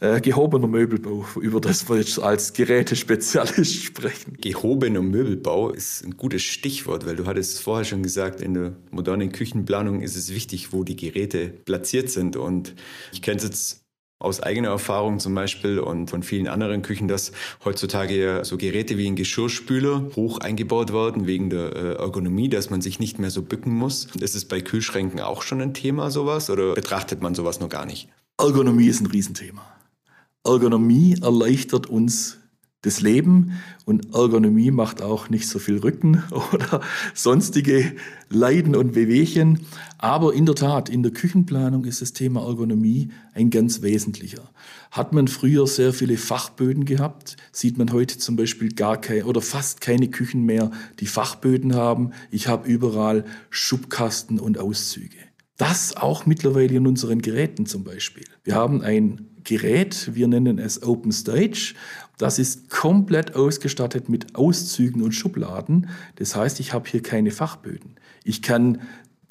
äh, 0.01 0.21
gehobener 0.21 0.69
Möbelbau, 0.69 1.27
über 1.41 1.61
das 1.61 1.89
wir 1.89 1.97
jetzt 1.97 2.21
als 2.21 2.53
Gerätespezialist 2.53 3.75
sprechen. 3.83 4.37
Gehobener 4.41 5.03
Möbelbau 5.03 5.71
ist 5.71 6.05
ein 6.05 6.17
gutes 6.17 6.43
Stichwort, 6.43 7.05
weil 7.05 7.17
du 7.17 7.27
hattest 7.27 7.61
vorher 7.61 7.85
schon 7.85 8.03
gesagt, 8.03 8.41
in 8.41 8.55
der 8.55 8.77
modernen 8.91 9.33
Küchenplanung 9.33 10.01
ist 10.01 10.17
es 10.17 10.33
wichtig, 10.33 10.73
wo 10.73 10.85
die 10.85 10.97
Geräte 10.97 11.49
platziert 11.49 12.11
sind. 12.11 12.37
Und 12.37 12.75
ich 13.13 13.23
kenne 13.23 13.39
es 13.39 13.45
jetzt 13.45 13.88
aus 14.21 14.41
eigener 14.41 14.69
Erfahrung 14.69 15.21
zum 15.21 15.35
Beispiel 15.35 15.79
und 15.79 16.11
von 16.11 16.23
vielen 16.23 16.49
anderen 16.49 16.83
Küchen, 16.83 17.07
dass 17.07 17.33
heutzutage 17.65 18.41
so 18.43 18.57
Geräte 18.57 18.99
wie 18.99 19.07
ein 19.07 19.17
Geschirrspüler 19.17 20.11
hoch 20.17 20.39
eingebaut 20.39 20.93
werden 20.93 21.27
wegen 21.27 21.51
der 21.51 21.77
äh, 21.77 21.93
Ergonomie, 21.95 22.49
dass 22.49 22.71
man 22.71 22.81
sich 22.81 22.99
nicht 22.99 23.19
mehr 23.19 23.31
so 23.31 23.43
bücken 23.43 23.73
muss. 23.73 24.09
Ist 24.21 24.35
es 24.35 24.45
bei 24.45 24.61
Kühlschränken 24.61 25.21
auch 25.21 25.43
schon 25.43 25.61
ein 25.61 25.75
Thema 25.75 26.11
sowas 26.11 26.51
oder 26.51 26.75
betrachtet 26.75 27.23
man 27.23 27.35
sowas 27.35 27.61
noch 27.61 27.69
gar 27.69 27.87
nicht? 27.87 28.09
Ergonomie 28.39 28.87
ist 28.87 29.01
ein 29.01 29.07
Riesenthema. 29.07 29.63
Ergonomie 30.45 31.17
erleichtert 31.21 31.87
uns 31.87 32.39
das 32.83 33.01
Leben 33.01 33.55
und 33.87 34.15
Ergonomie 34.15 34.71
macht 34.71 35.03
auch 35.03 35.31
nicht 35.31 35.49
so 35.49 35.59
viel 35.59 35.79
Rücken 35.79 36.23
oder 36.31 36.81
sonstige 37.13 37.93
Leiden 38.31 38.77
und 38.77 38.95
Wehwehchen. 38.95 39.67
Aber 39.99 40.33
in 40.33 40.47
der 40.47 40.55
Tat, 40.55 40.89
in 40.89 41.03
der 41.03 41.13
Küchenplanung 41.13 41.85
ist 41.85 42.03
das 42.03 42.13
Thema 42.13 42.47
Ergonomie 42.47 43.11
ein 43.35 43.51
ganz 43.51 43.83
wesentlicher. 43.83 44.49
Hat 44.93 45.13
man 45.13 45.27
früher 45.27 45.67
sehr 45.67 45.93
viele 45.93 46.17
Fachböden 46.17 46.85
gehabt, 46.85 47.37
sieht 47.51 47.79
man 47.79 47.93
heute 47.93 48.19
zum 48.19 48.37
Beispiel 48.37 48.69
gar 48.69 49.01
keine 49.01 49.25
oder 49.25 49.41
fast 49.41 49.81
keine 49.81 50.09
Küchen 50.09 50.45
mehr, 50.45 50.71
die 51.01 51.07
Fachböden 51.07 51.75
haben. 51.75 52.13
Ich 52.31 52.47
habe 52.47 52.69
überall 52.69 53.25
Schubkasten 53.51 54.39
und 54.39 54.59
Auszüge. 54.59 55.17
Das 55.57 55.97
auch 55.97 56.27
mittlerweile 56.27 56.77
in 56.77 56.87
unseren 56.87 57.21
Geräten 57.21 57.67
zum 57.67 57.83
Beispiel. 57.83 58.25
Wir 58.45 58.55
haben 58.55 58.83
ein 58.83 59.29
Gerät, 59.43 60.11
wir 60.15 60.29
nennen 60.29 60.59
es 60.59 60.83
Open 60.83 61.11
Stage. 61.11 61.75
Das 62.19 62.39
ist 62.41 62.69
komplett 62.69 63.37
ausgestattet 63.37 64.09
mit 64.09 64.35
Auszügen 64.35 65.03
und 65.03 65.13
Schubladen. 65.13 65.89
Das 66.17 66.35
heißt, 66.35 66.59
ich 66.61 66.73
habe 66.73 66.89
hier 66.89 67.03
keine 67.03 67.31
Fachböden. 67.31 67.95
Ich 68.25 68.43
kann 68.43 68.83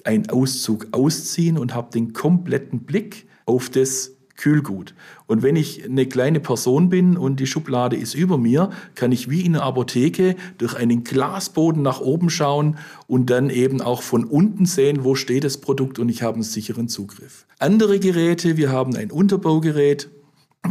einen 0.06 0.30
Auszug 0.30 0.88
ausziehen 0.92 1.58
und 1.58 1.76
habe 1.76 1.92
den 1.92 2.14
kompletten 2.14 2.80
Blick 2.80 3.28
auf 3.46 3.70
das 3.70 4.14
Kühlgut. 4.38 4.94
Und 5.26 5.42
wenn 5.44 5.56
ich 5.56 5.84
eine 5.84 6.06
kleine 6.06 6.40
Person 6.40 6.90
bin 6.90 7.18
und 7.18 7.40
die 7.40 7.48
Schublade 7.48 7.98
ist 7.98 8.14
über 8.14 8.38
mir, 8.38 8.70
kann 8.96 9.12
ich 9.12 9.30
wie 9.30 9.42
in 9.42 9.56
einer 9.56 9.66
Apotheke 9.66 10.36
durch 10.58 10.76
einen 10.76 11.04
Glasboden 11.04 11.82
nach 11.82 12.00
oben 12.00 12.30
schauen 12.30 12.78
und 13.08 13.30
dann 13.30 13.50
eben 13.50 13.82
auch 13.82 14.04
von 14.04 14.24
unten 14.24 14.66
sehen, 14.66 15.04
wo 15.04 15.16
steht 15.16 15.44
das 15.44 15.58
Produkt 15.58 16.00
und 16.00 16.08
ich 16.08 16.22
habe 16.22 16.36
einen 16.36 16.44
sicheren 16.44 16.88
Zugriff. 16.88 17.46
Andere 17.60 18.00
Geräte, 18.00 18.56
wir 18.58 18.72
haben 18.72 18.96
ein 18.96 19.12
Unterbaugerät, 19.12 20.10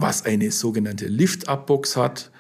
was 0.01 0.25
eine 0.25 0.51
sogenannte 0.51 1.07
Lift-Up-Box 1.07 1.97
hat. 1.97 2.31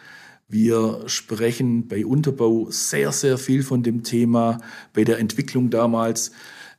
Wir 0.49 1.03
sprechen 1.07 1.89
bei 1.89 2.07
Unterbau 2.07 2.69
sehr, 2.71 3.11
sehr 3.13 3.37
viel 3.39 3.63
von 3.63 3.83
dem 3.83 4.03
Thema 4.05 4.61
bei 4.93 5.05
der 5.05 5.19
Entwicklung 5.19 5.71
damals. 5.71 6.31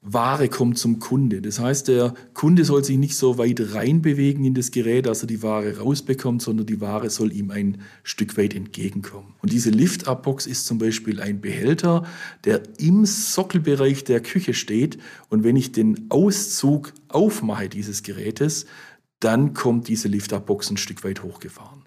Ware 0.02 0.48
kommt 0.48 0.78
zum 0.78 1.00
Kunde. 1.00 1.42
Das 1.42 1.60
heißt, 1.60 1.88
der 1.90 2.14
Kunde 2.34 2.64
soll 2.64 2.84
sich 2.84 2.98
nicht 2.98 3.18
so 3.18 3.38
weit 3.38 3.74
reinbewegen 3.74 4.46
in 4.46 4.54
das 4.54 4.72
Gerät, 4.72 5.06
dass 5.06 5.22
er 5.22 5.28
die 5.28 5.44
Ware 5.44 5.80
rausbekommt, 5.80 6.42
sondern 6.42 6.66
die 6.66 6.80
Ware 6.80 7.10
soll 7.10 7.34
ihm 7.34 7.52
ein 7.52 7.82
Stück 8.04 8.38
weit 8.38 8.56
entgegenkommen. 8.56 9.34
Und 9.42 9.52
diese 9.52 9.70
Lift-Up-Box 9.70 10.46
ist 10.46 10.66
zum 10.66 10.78
Beispiel 10.78 11.20
ein 11.20 11.42
Behälter, 11.42 12.06
der 12.46 12.62
im 12.78 13.06
Sockelbereich 13.06 14.04
der 14.06 14.22
Küche 14.22 14.54
steht. 14.54 14.98
Und 15.30 15.44
wenn 15.44 15.56
ich 15.56 15.72
den 15.74 16.06
Auszug 16.10 16.94
aufmache 17.10 17.68
dieses 17.68 18.04
Gerätes, 18.04 18.66
dann 19.20 19.54
kommt 19.54 19.88
diese 19.88 20.08
Lift-Up-Box 20.08 20.72
ein 20.72 20.78
Stück 20.78 21.04
weit 21.04 21.24
hochgefahren. 21.24 21.84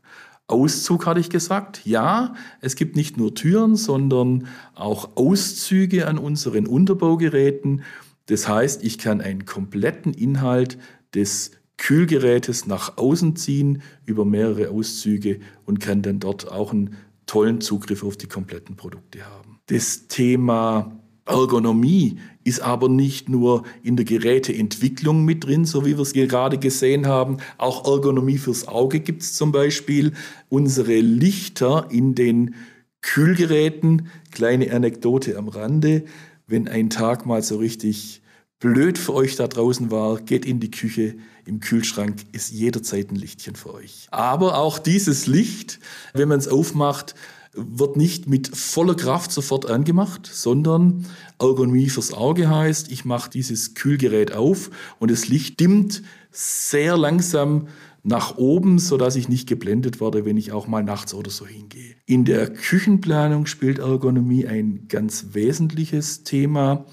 Auszug 0.51 1.07
hatte 1.07 1.21
ich 1.21 1.31
gesagt. 1.31 1.87
Ja, 1.87 2.35
es 2.61 2.75
gibt 2.75 2.97
nicht 2.97 3.17
nur 3.17 3.35
Türen, 3.35 3.77
sondern 3.77 4.49
auch 4.75 5.17
Auszüge 5.17 6.09
an 6.09 6.19
unseren 6.19 6.67
Unterbaugeräten. 6.67 7.83
Das 8.27 8.49
heißt, 8.49 8.83
ich 8.85 8.99
kann 8.99 9.21
einen 9.21 9.45
kompletten 9.45 10.13
Inhalt 10.13 10.79
des 11.15 11.53
Kühlgerätes 11.77 12.67
nach 12.67 12.99
außen 12.99 13.37
ziehen 13.37 13.83
über 14.05 14.25
mehrere 14.25 14.71
Auszüge 14.71 15.41
und 15.65 15.81
kann 15.81 16.03
dann 16.03 16.21
dort 16.21 16.51
auch 16.51 16.73
einen 16.73 16.97
tollen 17.27 17.61
Zugriff 17.61 18.03
auf 18.03 18.17
die 18.17 18.27
kompletten 18.27 18.77
Produkte 18.77 19.25
haben. 19.25 19.61
Das 19.67 20.09
Thema 20.09 21.00
Ergonomie 21.27 22.19
ist 22.45 22.61
aber 22.61 22.89
nicht 22.89 23.29
nur 23.29 23.65
in 23.83 23.97
der 23.97 24.05
Geräteentwicklung 24.05 25.25
mit 25.25 25.45
drin, 25.45 25.65
so 25.65 25.85
wie 25.85 25.97
wir 25.97 26.01
es 26.01 26.13
gerade 26.13 26.59
gesehen 26.59 27.07
haben. 27.07 27.39
Auch 27.59 27.87
Ergonomie 27.87 28.39
fürs 28.39 28.67
Auge 28.67 29.01
gibt 29.01 29.23
es 29.23 29.35
zum 29.35 29.53
Beispiel. 29.53 30.13
Unsere 30.49 31.01
Lichter 31.01 31.89
in 31.91 32.15
den 32.15 32.55
Kühlgeräten, 33.03 34.09
kleine 34.31 34.73
Anekdote 34.73 35.37
am 35.37 35.49
Rande, 35.49 36.05
wenn 36.47 36.69
ein 36.69 36.91
Tag 36.91 37.27
mal 37.27 37.43
so 37.43 37.59
richtig 37.59 38.23
blöd 38.59 38.99
für 38.99 39.15
euch 39.15 39.37
da 39.37 39.49
draußen 39.49 39.91
war, 39.91 40.21
geht 40.21 40.45
in 40.45 40.61
die 40.61 40.71
Küche. 40.71 41.15
Im 41.47 41.61
Kühlschrank 41.61 42.17
ist 42.33 42.53
jederzeit 42.53 43.11
ein 43.11 43.17
Lichtchen 43.17 43.57
für 43.57 43.75
euch. 43.75 44.07
Aber 44.11 44.59
auch 44.59 44.79
dieses 44.79 45.27
Licht, 45.27 45.81
wenn 46.13 46.29
man 46.29 46.39
es 46.39 46.49
aufmacht, 46.49 47.15
wird 47.53 47.97
nicht 47.97 48.29
mit 48.29 48.57
voller 48.57 48.95
Kraft 48.95 49.33
sofort 49.33 49.69
angemacht, 49.69 50.31
sondern 50.33 51.07
Ergonomie 51.39 51.89
fürs 51.89 52.13
Auge 52.13 52.49
heißt, 52.49 52.93
ich 52.93 53.05
mache 53.05 53.31
dieses 53.31 53.75
Kühlgerät 53.75 54.33
auf 54.33 54.71
und 54.99 55.11
das 55.11 55.29
Licht 55.29 55.59
dimmt 55.59 56.03
sehr 56.31 56.97
langsam 56.97 57.69
nach 58.03 58.39
oben, 58.39 58.79
sodass 58.79 59.17
ich 59.17 59.29
nicht 59.29 59.49
geblendet 59.49 60.01
werde, 60.01 60.25
wenn 60.25 60.37
ich 60.37 60.53
auch 60.53 60.67
mal 60.67 60.83
nachts 60.83 61.13
oder 61.13 61.31
so 61.31 61.47
hingehe. 61.47 61.97
In 62.07 62.25
der 62.25 62.49
Küchenplanung 62.49 63.47
spielt 63.47 63.79
Ergonomie 63.79 64.47
ein 64.47 64.87
ganz 64.89 65.27
wesentliches 65.33 66.23
Thema 66.23 66.87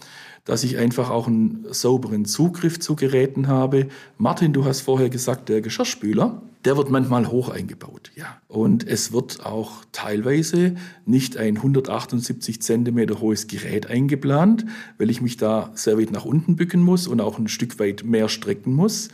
dass 0.47 0.63
ich 0.63 0.77
einfach 0.77 1.09
auch 1.09 1.27
einen 1.27 1.65
sauberen 1.71 2.23
Zugriff 2.23 2.79
zu 2.79 2.95
Geräten 2.95 3.49
habe. 3.49 3.89
Martin, 4.17 4.53
du 4.53 4.63
hast 4.63 4.79
vorher 4.79 5.09
gesagt, 5.09 5.49
der 5.49 5.59
Geschirrspüler, 5.59 6.41
der 6.67 6.75
wird 6.75 6.89
manchmal 6.89 7.29
hoch 7.31 7.47
eingebaut, 7.47 8.11
ja. 8.17 8.41
Und 8.49 8.85
es 8.85 9.13
wird 9.13 9.45
auch 9.45 9.85
teilweise 9.93 10.75
nicht 11.05 11.37
ein 11.37 11.55
178 11.55 12.61
Zentimeter 12.61 13.21
hohes 13.21 13.47
Gerät 13.47 13.89
eingeplant, 13.89 14.65
weil 14.97 15.09
ich 15.09 15.21
mich 15.21 15.37
da 15.37 15.71
sehr 15.75 15.97
weit 15.97 16.11
nach 16.11 16.25
unten 16.25 16.57
bücken 16.57 16.81
muss 16.81 17.07
und 17.07 17.21
auch 17.21 17.39
ein 17.39 17.47
Stück 17.47 17.79
weit 17.79 18.03
mehr 18.03 18.27
strecken 18.27 18.73
muss 18.73 19.07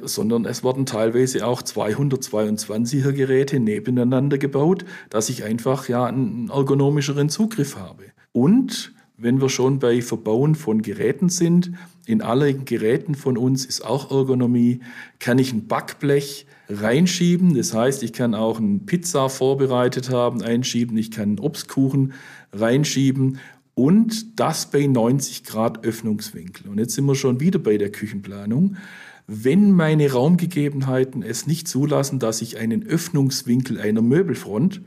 sondern 0.00 0.44
es 0.44 0.64
wurden 0.64 0.86
teilweise 0.86 1.46
auch 1.46 1.62
222er 1.62 3.12
Geräte 3.12 3.60
nebeneinander 3.60 4.38
gebaut, 4.38 4.84
dass 5.08 5.28
ich 5.28 5.44
einfach 5.44 5.88
ja 5.88 6.06
einen 6.06 6.50
ergonomischeren 6.50 7.28
Zugriff 7.28 7.76
habe. 7.76 8.04
Und 8.32 8.92
wenn 9.16 9.40
wir 9.40 9.48
schon 9.48 9.78
bei 9.78 10.02
Verbauen 10.02 10.56
von 10.56 10.82
Geräten 10.82 11.28
sind, 11.28 11.72
in 12.06 12.22
allen 12.22 12.64
Geräten 12.64 13.14
von 13.14 13.38
uns 13.38 13.64
ist 13.64 13.82
auch 13.82 14.10
Ergonomie, 14.10 14.80
kann 15.20 15.38
ich 15.38 15.52
ein 15.52 15.68
Backblech 15.68 16.46
reinschieben. 16.68 17.54
Das 17.54 17.74
heißt, 17.74 18.02
ich 18.02 18.12
kann 18.12 18.34
auch 18.34 18.58
eine 18.58 18.78
Pizza 18.78 19.28
vorbereitet 19.28 20.10
haben, 20.10 20.42
einschieben, 20.42 20.96
ich 20.96 21.10
kann 21.10 21.30
einen 21.30 21.38
Obstkuchen 21.38 22.14
reinschieben 22.52 23.38
und 23.74 24.38
das 24.38 24.70
bei 24.70 24.86
90 24.86 25.44
Grad 25.44 25.84
Öffnungswinkel. 25.84 26.68
Und 26.68 26.78
jetzt 26.78 26.94
sind 26.94 27.06
wir 27.06 27.14
schon 27.14 27.40
wieder 27.40 27.58
bei 27.58 27.76
der 27.76 27.90
Küchenplanung. 27.90 28.76
Wenn 29.26 29.72
meine 29.72 30.12
Raumgegebenheiten 30.12 31.22
es 31.22 31.46
nicht 31.46 31.66
zulassen, 31.66 32.18
dass 32.18 32.42
ich 32.42 32.58
einen 32.58 32.86
Öffnungswinkel 32.86 33.80
einer 33.80 34.02
Möbelfront, 34.02 34.82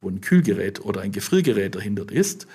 wo 0.00 0.08
ein 0.08 0.20
Kühlgerät 0.20 0.84
oder 0.84 1.02
ein 1.02 1.12
Gefriergerät 1.12 1.74
dahinter 1.74 2.10
ist, 2.10 2.46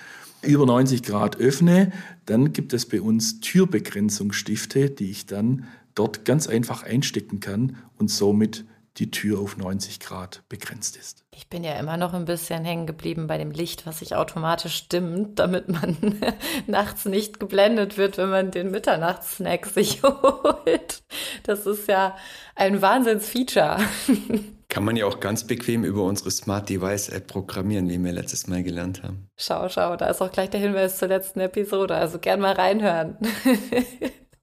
über 0.42 0.66
90 0.66 1.02
Grad 1.02 1.38
öffne, 1.38 1.92
dann 2.26 2.52
gibt 2.52 2.72
es 2.72 2.86
bei 2.86 3.00
uns 3.00 3.40
Türbegrenzungsstifte, 3.40 4.90
die 4.90 5.10
ich 5.10 5.26
dann 5.26 5.64
dort 5.98 6.24
ganz 6.24 6.46
einfach 6.46 6.82
einstecken 6.82 7.40
kann 7.40 7.76
und 7.98 8.10
somit 8.10 8.64
die 8.98 9.10
Tür 9.10 9.38
auf 9.40 9.56
90 9.56 10.00
Grad 10.00 10.42
begrenzt 10.48 10.96
ist. 10.96 11.24
Ich 11.34 11.48
bin 11.48 11.62
ja 11.62 11.74
immer 11.74 11.96
noch 11.96 12.14
ein 12.14 12.24
bisschen 12.24 12.64
hängen 12.64 12.86
geblieben 12.86 13.26
bei 13.26 13.38
dem 13.38 13.52
Licht, 13.52 13.86
was 13.86 14.00
sich 14.00 14.16
automatisch 14.16 14.88
dimmt, 14.88 15.38
damit 15.38 15.68
man 15.68 15.96
nachts 16.66 17.04
nicht 17.04 17.38
geblendet 17.38 17.96
wird, 17.96 18.18
wenn 18.18 18.30
man 18.30 18.50
den 18.50 18.70
Mitternachtssnack 18.70 19.66
sich 19.66 20.02
holt. 20.02 21.02
Das 21.44 21.66
ist 21.66 21.88
ja 21.88 22.16
ein 22.56 22.82
Wahnsinnsfeature. 22.82 23.78
Kann 24.68 24.84
man 24.84 24.96
ja 24.96 25.06
auch 25.06 25.20
ganz 25.20 25.46
bequem 25.46 25.82
über 25.82 26.02
unsere 26.02 26.30
Smart 26.30 26.68
Device 26.68 27.08
App 27.08 27.28
programmieren, 27.28 27.88
wie 27.88 27.98
wir 27.98 28.12
letztes 28.12 28.48
Mal 28.48 28.62
gelernt 28.62 29.02
haben. 29.02 29.28
Schau, 29.36 29.68
schau, 29.70 29.96
da 29.96 30.08
ist 30.08 30.20
auch 30.20 30.30
gleich 30.30 30.50
der 30.50 30.60
Hinweis 30.60 30.98
zur 30.98 31.08
letzten 31.08 31.40
Episode, 31.40 31.94
also 31.94 32.18
gern 32.18 32.40
mal 32.40 32.52
reinhören. 32.52 33.16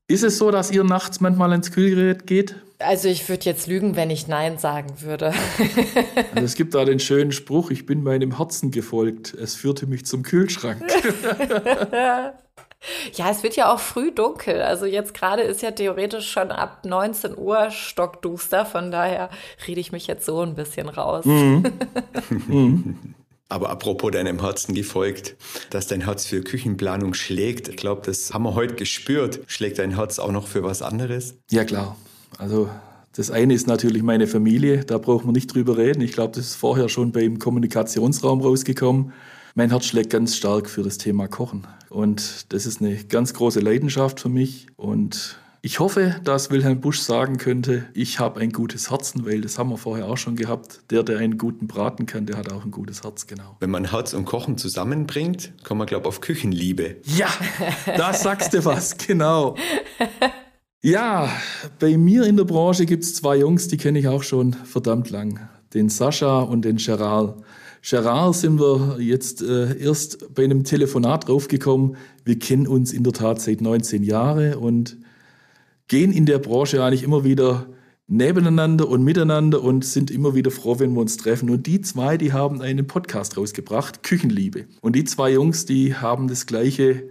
Ist 0.07 0.23
es 0.23 0.37
so, 0.37 0.51
dass 0.51 0.71
ihr 0.71 0.83
nachts 0.83 1.19
manchmal 1.21 1.53
ins 1.53 1.71
Kühlgerät 1.71 2.27
geht? 2.27 2.55
Also 2.79 3.07
ich 3.07 3.27
würde 3.29 3.45
jetzt 3.45 3.67
lügen, 3.67 3.95
wenn 3.95 4.09
ich 4.09 4.27
Nein 4.27 4.57
sagen 4.57 5.01
würde. 5.01 5.33
also 6.35 6.45
es 6.45 6.55
gibt 6.55 6.75
da 6.75 6.83
den 6.85 6.99
schönen 6.99 7.31
Spruch, 7.31 7.71
ich 7.71 7.85
bin 7.85 8.03
meinem 8.03 8.37
Herzen 8.37 8.71
gefolgt, 8.71 9.33
es 9.33 9.55
führte 9.55 9.87
mich 9.87 10.05
zum 10.05 10.23
Kühlschrank. 10.23 10.83
Ja, 13.13 13.31
es 13.31 13.41
wird 13.41 13.55
ja 13.55 13.73
auch 13.73 13.79
früh 13.79 14.11
dunkel. 14.11 14.61
Also 14.61 14.85
jetzt 14.85 15.13
gerade 15.13 15.41
ist 15.41 15.63
ja 15.63 15.71
theoretisch 15.71 16.31
schon 16.31 16.51
ab 16.51 16.81
19 16.85 17.35
Uhr 17.35 17.71
stockduster. 17.71 18.65
Von 18.65 18.91
daher 18.91 19.29
rede 19.67 19.79
ich 19.79 19.91
mich 19.91 20.05
jetzt 20.05 20.25
so 20.25 20.41
ein 20.41 20.53
bisschen 20.53 20.89
raus. 20.89 21.25
Mhm. 21.25 21.63
Aber 23.47 23.69
apropos 23.69 24.12
deinem 24.12 24.41
Herzen 24.41 24.73
gefolgt, 24.73 25.36
dass 25.69 25.88
dein 25.88 26.01
Herz 26.01 26.25
für 26.25 26.41
Küchenplanung 26.41 27.13
schlägt, 27.13 27.67
ich 27.67 27.77
glaube, 27.77 28.01
das 28.03 28.34
haben 28.34 28.43
wir 28.43 28.55
heute 28.55 28.75
gespürt. 28.75 29.39
Schlägt 29.47 29.77
dein 29.77 29.95
Herz 29.95 30.17
auch 30.17 30.31
noch 30.31 30.47
für 30.47 30.63
was 30.63 30.81
anderes? 30.81 31.36
Ja, 31.51 31.63
klar. 31.63 31.95
Also 32.39 32.69
das 33.15 33.31
eine 33.31 33.53
ist 33.53 33.67
natürlich 33.67 34.03
meine 34.03 34.27
Familie, 34.27 34.84
da 34.84 34.97
braucht 34.97 35.25
man 35.25 35.34
nicht 35.34 35.53
drüber 35.53 35.77
reden. 35.77 36.01
Ich 36.01 36.12
glaube, 36.12 36.34
das 36.36 36.47
ist 36.47 36.55
vorher 36.55 36.89
schon 36.89 37.12
beim 37.12 37.39
Kommunikationsraum 37.39 38.41
rausgekommen. 38.41 39.13
Mein 39.53 39.69
Herz 39.69 39.86
schlägt 39.86 40.10
ganz 40.10 40.36
stark 40.36 40.69
für 40.69 40.84
das 40.84 40.97
Thema 40.97 41.27
Kochen. 41.27 41.65
Und 41.89 42.51
das 42.51 42.65
ist 42.65 42.81
eine 42.81 42.95
ganz 43.05 43.34
große 43.34 43.62
Leidenschaft 43.62 44.19
für 44.19 44.27
mich. 44.27 44.67
Und 44.75 45.38
ich 45.65 45.80
hoffe, 45.80 46.17
dass 46.23 46.51
Wilhelm 46.51 46.80
Busch 46.80 46.99
sagen 46.99 47.38
könnte, 47.38 47.86
ich 47.95 48.19
habe 48.19 48.39
ein 48.39 48.51
gutes 48.51 48.91
Herzen, 48.91 49.25
weil 49.25 49.41
das 49.41 49.58
haben 49.58 49.71
wir 49.71 49.80
vorher 49.80 50.06
auch 50.06 50.15
schon 50.15 50.36
gehabt. 50.36 50.82
Der, 50.91 51.01
der 51.01 51.17
einen 51.17 51.39
guten 51.39 51.65
braten 51.65 52.06
kann, 52.06 52.28
der 52.28 52.38
hat 52.38 52.54
auch 52.54 52.65
ein 52.65 52.69
gutes 52.69 53.01
Herz, 53.01 53.25
genau. 53.25 53.58
Wenn 53.62 53.71
man 53.71 53.89
Herz 53.89 54.13
und 54.13 54.26
Kochen 54.26 54.59
zusammenbringt, 54.59 55.53
kommt 55.63 55.80
man, 55.80 55.88
glaube 55.88 56.03
ich, 56.03 56.07
auf 56.09 56.22
Küchenliebe. 56.22 56.97
Ja, 57.18 57.30
da 57.97 58.13
sagst 58.13 58.53
du 58.53 58.63
was, 58.63 58.95
genau. 58.95 59.55
Ja, 60.84 61.32
bei 61.80 61.97
mir 61.97 62.26
in 62.26 62.38
der 62.38 62.43
Branche 62.43 62.86
gibt 62.86 63.03
es 63.03 63.16
zwei 63.16 63.38
Jungs, 63.38 63.68
die 63.68 63.78
kenne 63.78 63.97
ich 63.97 64.07
auch 64.07 64.22
schon 64.22 64.53
verdammt 64.53 65.09
lang. 65.09 65.49
Den 65.74 65.89
Sascha 65.89 66.41
und 66.41 66.63
den 66.63 66.78
Gerard. 66.78 67.43
Gerard 67.82 68.36
sind 68.36 68.59
wir 68.59 68.97
jetzt 68.99 69.41
äh, 69.41 69.76
erst 69.80 70.32
bei 70.36 70.43
einem 70.43 70.63
Telefonat 70.63 71.28
draufgekommen. 71.28 71.95
Wir 72.24 72.38
kennen 72.38 72.68
uns 72.68 72.93
in 72.93 73.03
der 73.03 73.13
Tat 73.13 73.41
seit 73.41 73.61
19 73.61 74.03
Jahren 74.03 74.53
und 74.53 74.97
gehen 75.88 76.11
in 76.11 76.25
der 76.25 76.39
Branche 76.39 76.83
eigentlich 76.83 77.03
immer 77.03 77.23
wieder 77.23 77.67
nebeneinander 78.07 78.88
und 78.88 79.03
miteinander 79.03 79.61
und 79.63 79.83
sind 79.83 80.11
immer 80.11 80.36
wieder 80.36 80.51
froh, 80.51 80.79
wenn 80.79 80.93
wir 80.93 81.01
uns 81.01 81.17
treffen. 81.17 81.49
Und 81.49 81.65
die 81.65 81.81
zwei, 81.81 82.17
die 82.17 82.33
haben 82.33 82.61
einen 82.61 82.86
Podcast 82.86 83.38
rausgebracht, 83.38 84.03
Küchenliebe. 84.03 84.67
Und 84.81 84.95
die 84.95 85.03
zwei 85.03 85.31
Jungs, 85.31 85.65
die 85.65 85.95
haben 85.95 86.27
das 86.27 86.45
gleiche 86.45 87.03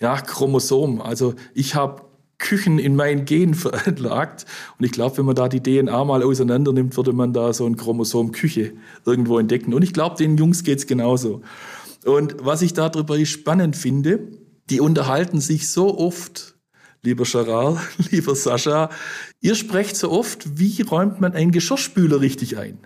ja, 0.00 0.20
Chromosom. 0.20 1.00
Also 1.00 1.34
ich 1.54 1.74
habe 1.74 2.02
Küchen 2.38 2.80
in 2.80 2.96
mein 2.96 3.24
Gen 3.24 3.54
veranlagt. 3.54 4.46
Und 4.78 4.84
ich 4.84 4.92
glaube, 4.92 5.18
wenn 5.18 5.26
man 5.26 5.36
da 5.36 5.48
die 5.48 5.62
DNA 5.62 6.04
mal 6.04 6.22
auseinander 6.22 6.72
nimmt, 6.72 6.96
würde 6.96 7.12
man 7.12 7.32
da 7.32 7.52
so 7.52 7.64
ein 7.64 7.76
Chromosom 7.76 8.32
Küche 8.32 8.72
irgendwo 9.06 9.38
entdecken. 9.38 9.72
Und 9.72 9.82
ich 9.82 9.92
glaube, 9.92 10.16
den 10.16 10.36
Jungs 10.36 10.64
geht's 10.64 10.86
genauso. 10.86 11.42
Und 12.04 12.36
was 12.40 12.62
ich 12.62 12.74
darüber 12.74 13.24
spannend 13.24 13.76
finde, 13.76 14.28
die 14.70 14.80
unterhalten 14.80 15.40
sich 15.40 15.68
so 15.68 15.96
oft, 15.96 16.56
lieber 17.02 17.24
Charal, 17.24 17.78
lieber 18.10 18.34
Sascha, 18.34 18.90
ihr 19.40 19.54
sprecht 19.54 19.96
so 19.96 20.10
oft, 20.10 20.58
wie 20.58 20.82
räumt 20.82 21.20
man 21.20 21.32
einen 21.32 21.50
Geschirrspüler 21.50 22.20
richtig 22.20 22.56
ein? 22.56 22.78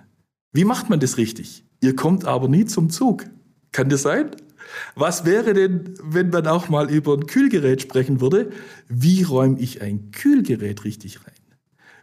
Wie 0.52 0.64
macht 0.64 0.88
man 0.90 1.00
das 1.00 1.18
richtig? 1.18 1.64
Ihr 1.82 1.94
kommt 1.94 2.24
aber 2.24 2.48
nie 2.48 2.64
zum 2.64 2.90
Zug. 2.90 3.26
Kann 3.72 3.88
das 3.88 4.02
sein? 4.02 4.30
Was 4.94 5.24
wäre 5.24 5.54
denn, 5.54 5.94
wenn 6.02 6.30
man 6.30 6.46
auch 6.46 6.68
mal 6.68 6.90
über 6.90 7.14
ein 7.14 7.26
Kühlgerät 7.26 7.82
sprechen 7.82 8.20
würde? 8.20 8.50
Wie 8.88 9.22
räume 9.22 9.60
ich 9.60 9.82
ein 9.82 10.10
Kühlgerät 10.10 10.84
richtig 10.84 11.24
rein? 11.24 11.34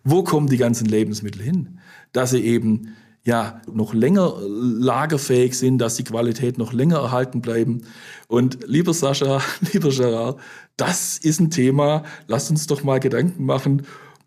Wo 0.03 0.23
kommen 0.23 0.47
die 0.47 0.57
ganzen 0.57 0.85
Lebensmittel 0.85 1.41
hin? 1.41 1.79
Dass 2.11 2.31
sie 2.31 2.43
eben 2.43 2.95
ja 3.25 3.61
noch 3.71 3.93
länger 3.93 4.35
lagerfähig 4.41 5.57
sind, 5.57 5.77
dass 5.77 5.95
die 5.95 6.03
Qualität 6.03 6.57
noch 6.57 6.73
länger 6.73 6.97
erhalten 6.97 7.41
bleiben. 7.41 7.83
Und 8.27 8.59
lieber 8.67 8.93
Sascha, 8.93 9.41
lieber 9.73 9.89
Gerard, 9.89 10.39
das 10.77 11.17
ist 11.17 11.39
ein 11.39 11.49
Thema. 11.49 12.03
Lasst 12.27 12.49
uns 12.51 12.67
doch 12.67 12.83
mal 12.83 12.99
Gedanken 12.99 13.45
machen, 13.45 13.83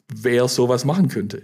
wer 0.09 0.49
sowas 0.49 0.85
machen 0.85 1.09
könnte. 1.09 1.43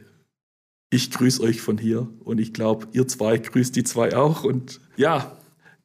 Ich 0.91 1.11
grüße 1.11 1.43
euch 1.43 1.61
von 1.61 1.79
hier 1.79 2.09
und 2.21 2.39
ich 2.39 2.53
glaube, 2.53 2.87
ihr 2.93 3.09
zwei 3.09 3.39
grüßt 3.39 3.75
die 3.77 3.85
zwei 3.85 4.15
auch. 4.15 4.45
Und 4.45 4.81
ja, 4.97 5.37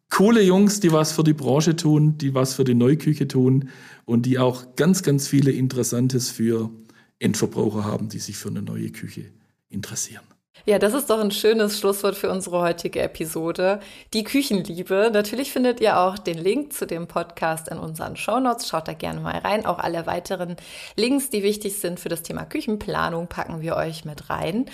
coole 0.10 0.42
Jungs, 0.42 0.80
die 0.80 0.92
was 0.92 1.12
für 1.12 1.24
die 1.24 1.34
Branche 1.34 1.76
tun, 1.76 2.18
die 2.18 2.34
was 2.34 2.54
für 2.54 2.64
die 2.64 2.76
Neuküche 2.76 3.28
tun 3.28 3.70
und 4.06 4.26
die 4.26 4.38
auch 4.38 4.76
ganz, 4.76 5.04
ganz 5.04 5.28
viele 5.28 5.52
Interessantes 5.52 6.30
für 6.30 6.72
Endverbraucher 7.20 7.84
haben, 7.84 8.10
die 8.10 8.20
sich 8.20 8.38
für 8.38 8.50
eine 8.50 8.62
neue 8.62 8.90
Küche 8.92 9.26
interessieren. 9.70 10.24
Ja, 10.66 10.80
das 10.80 10.94
ist 10.94 11.10
doch 11.10 11.20
ein 11.20 11.32
schönes 11.32 11.80
Schlusswort 11.80 12.16
für 12.16 12.30
unsere 12.30 12.62
heutige 12.62 13.02
Episode. 13.02 13.80
Die 14.14 14.24
Küchenliebe. 14.24 15.10
Natürlich 15.14 15.52
findet 15.52 15.80
ihr 15.80 16.00
auch 16.00 16.18
den 16.18 16.38
Link 16.38 16.74
zu 16.74 16.86
dem 16.86 17.08
Podcast 17.08 17.70
in 17.70 17.78
unseren 17.78 18.18
Shownotes. 18.18 18.68
Schaut 18.68 18.88
da 18.88 18.94
gerne 18.94 19.22
mal 19.22 19.38
rein. 19.38 19.66
Auch 19.66 19.80
alle 19.80 20.06
weiteren 20.06 20.58
Links, 20.96 21.30
die 21.30 21.44
wichtig 21.44 21.80
sind 21.80 22.00
für 22.00 22.10
das 22.10 22.24
Thema 22.24 22.44
Küchenplanung, 22.44 23.28
packen 23.28 23.62
wir 23.62 23.76
euch 23.78 24.04
mit 24.04 24.30
rein. 24.30 24.66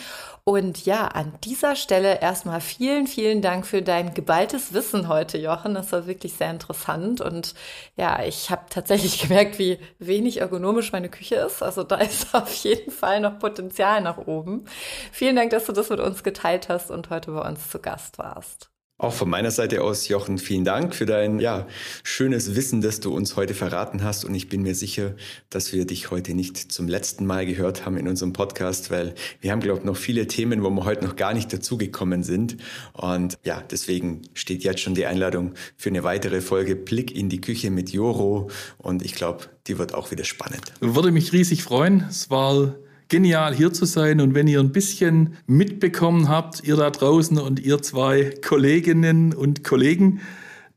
Und 0.45 0.85
ja, 0.85 1.07
an 1.07 1.31
dieser 1.45 1.77
Stelle 1.77 2.19
erstmal 2.19 2.59
vielen, 2.59 3.07
vielen 3.07 3.41
Dank 3.41 3.65
für 3.65 3.81
dein 3.81 4.13
geballtes 4.13 4.73
Wissen 4.73 5.07
heute, 5.07 5.37
Jochen. 5.37 5.73
Das 5.73 5.91
war 5.93 6.05
wirklich 6.05 6.33
sehr 6.33 6.51
interessant. 6.51 7.21
Und 7.21 7.53
ja, 7.95 8.21
ich 8.23 8.49
habe 8.49 8.63
tatsächlich 8.69 9.21
gemerkt, 9.27 9.57
wie 9.57 9.79
wenig 9.99 10.41
ergonomisch 10.41 10.91
meine 10.91 11.07
Küche 11.07 11.35
ist. 11.35 11.63
Also 11.63 11.83
da 11.83 11.95
ist 11.95 12.27
auf 12.35 12.53
jeden 12.55 12.91
Fall 12.91 13.21
noch 13.21 13.39
Potenzial 13.39 14.01
nach 14.01 14.17
oben. 14.17 14.65
Vielen 15.13 15.37
Dank, 15.37 15.51
dass 15.51 15.65
du 15.73 15.81
das 15.81 15.89
mit 15.89 15.99
uns 15.99 16.23
geteilt 16.23 16.69
hast 16.69 16.91
und 16.91 17.09
heute 17.09 17.31
bei 17.31 17.47
uns 17.47 17.69
zu 17.69 17.79
Gast 17.79 18.17
warst. 18.17 18.69
Auch 18.99 19.13
von 19.13 19.27
meiner 19.27 19.49
Seite 19.49 19.81
aus, 19.81 20.07
Jochen, 20.07 20.37
vielen 20.37 20.63
Dank 20.63 20.93
für 20.93 21.07
dein 21.07 21.39
ja, 21.39 21.67
schönes 22.03 22.55
Wissen, 22.55 22.79
das 22.79 22.99
du 22.99 23.13
uns 23.13 23.35
heute 23.35 23.55
verraten 23.55 24.03
hast. 24.03 24.23
Und 24.23 24.35
ich 24.35 24.49
bin 24.49 24.61
mir 24.61 24.75
sicher, 24.75 25.15
dass 25.49 25.73
wir 25.73 25.85
dich 25.85 26.11
heute 26.11 26.35
nicht 26.35 26.71
zum 26.71 26.87
letzten 26.87 27.25
Mal 27.25 27.47
gehört 27.47 27.85
haben 27.85 27.97
in 27.97 28.07
unserem 28.07 28.33
Podcast, 28.33 28.91
weil 28.91 29.15
wir 29.41 29.51
haben, 29.51 29.61
glaube 29.61 29.79
ich, 29.79 29.85
noch 29.85 29.97
viele 29.97 30.27
Themen, 30.27 30.63
wo 30.63 30.69
wir 30.69 30.85
heute 30.85 31.03
noch 31.03 31.15
gar 31.15 31.33
nicht 31.33 31.51
dazugekommen 31.51 32.21
sind. 32.23 32.57
Und 32.93 33.37
ja, 33.43 33.61
deswegen 33.69 34.21
steht 34.35 34.63
jetzt 34.63 34.81
schon 34.81 34.93
die 34.93 35.07
Einladung 35.07 35.55
für 35.75 35.89
eine 35.89 36.03
weitere 36.03 36.39
Folge 36.39 36.75
Blick 36.75 37.13
in 37.13 37.29
die 37.29 37.41
Küche 37.41 37.71
mit 37.71 37.89
Joro. 37.89 38.51
Und 38.77 39.03
ich 39.03 39.15
glaube, 39.15 39.45
die 39.65 39.79
wird 39.79 39.95
auch 39.95 40.11
wieder 40.11 40.23
spannend. 40.23 40.71
Würde 40.79 41.11
mich 41.11 41.33
riesig 41.33 41.63
freuen. 41.63 42.05
Es 42.09 42.29
war 42.29 42.75
genial 43.09 43.53
hier 43.53 43.73
zu 43.73 43.85
sein. 43.85 44.21
Und 44.21 44.35
wenn 44.35 44.47
ihr 44.47 44.59
ein 44.59 44.71
bisschen 44.71 45.37
mitbekommen 45.47 46.29
habt, 46.29 46.63
ihr 46.63 46.75
da 46.75 46.89
draußen 46.89 47.37
und 47.37 47.59
ihr 47.59 47.81
zwei 47.81 48.33
Kolleginnen 48.45 49.33
und 49.33 49.63
Kollegen, 49.63 50.21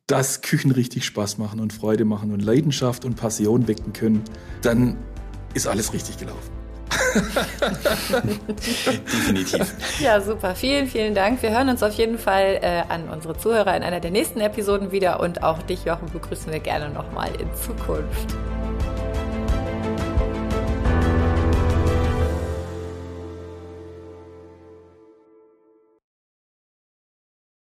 dass 0.06 0.42
Küchen 0.42 0.70
richtig 0.70 1.04
Spaß 1.04 1.38
machen 1.38 1.60
und 1.60 1.72
Freude 1.72 2.04
machen 2.04 2.32
und 2.32 2.40
Leidenschaft 2.40 3.04
und 3.04 3.16
Passion 3.16 3.66
wecken 3.66 3.92
können, 3.92 4.22
dann 4.62 4.96
ist 5.54 5.66
alles 5.66 5.92
richtig 5.92 6.18
gelaufen. 6.18 6.56
Definitiv. 8.48 9.74
Ja, 10.00 10.20
super. 10.20 10.54
Vielen, 10.54 10.86
vielen 10.86 11.14
Dank. 11.14 11.42
Wir 11.42 11.50
hören 11.50 11.68
uns 11.68 11.82
auf 11.82 11.94
jeden 11.94 12.18
Fall 12.18 12.58
äh, 12.62 12.82
an 12.88 13.08
unsere 13.08 13.36
Zuhörer 13.36 13.76
in 13.76 13.82
einer 13.82 14.00
der 14.00 14.10
nächsten 14.10 14.40
Episoden 14.40 14.92
wieder 14.92 15.20
und 15.20 15.42
auch 15.42 15.62
dich, 15.62 15.84
Jochen, 15.84 16.08
begrüßen 16.12 16.52
wir 16.52 16.60
gerne 16.60 16.90
nochmal 16.90 17.30
in 17.40 17.48
Zukunft. 17.54 18.36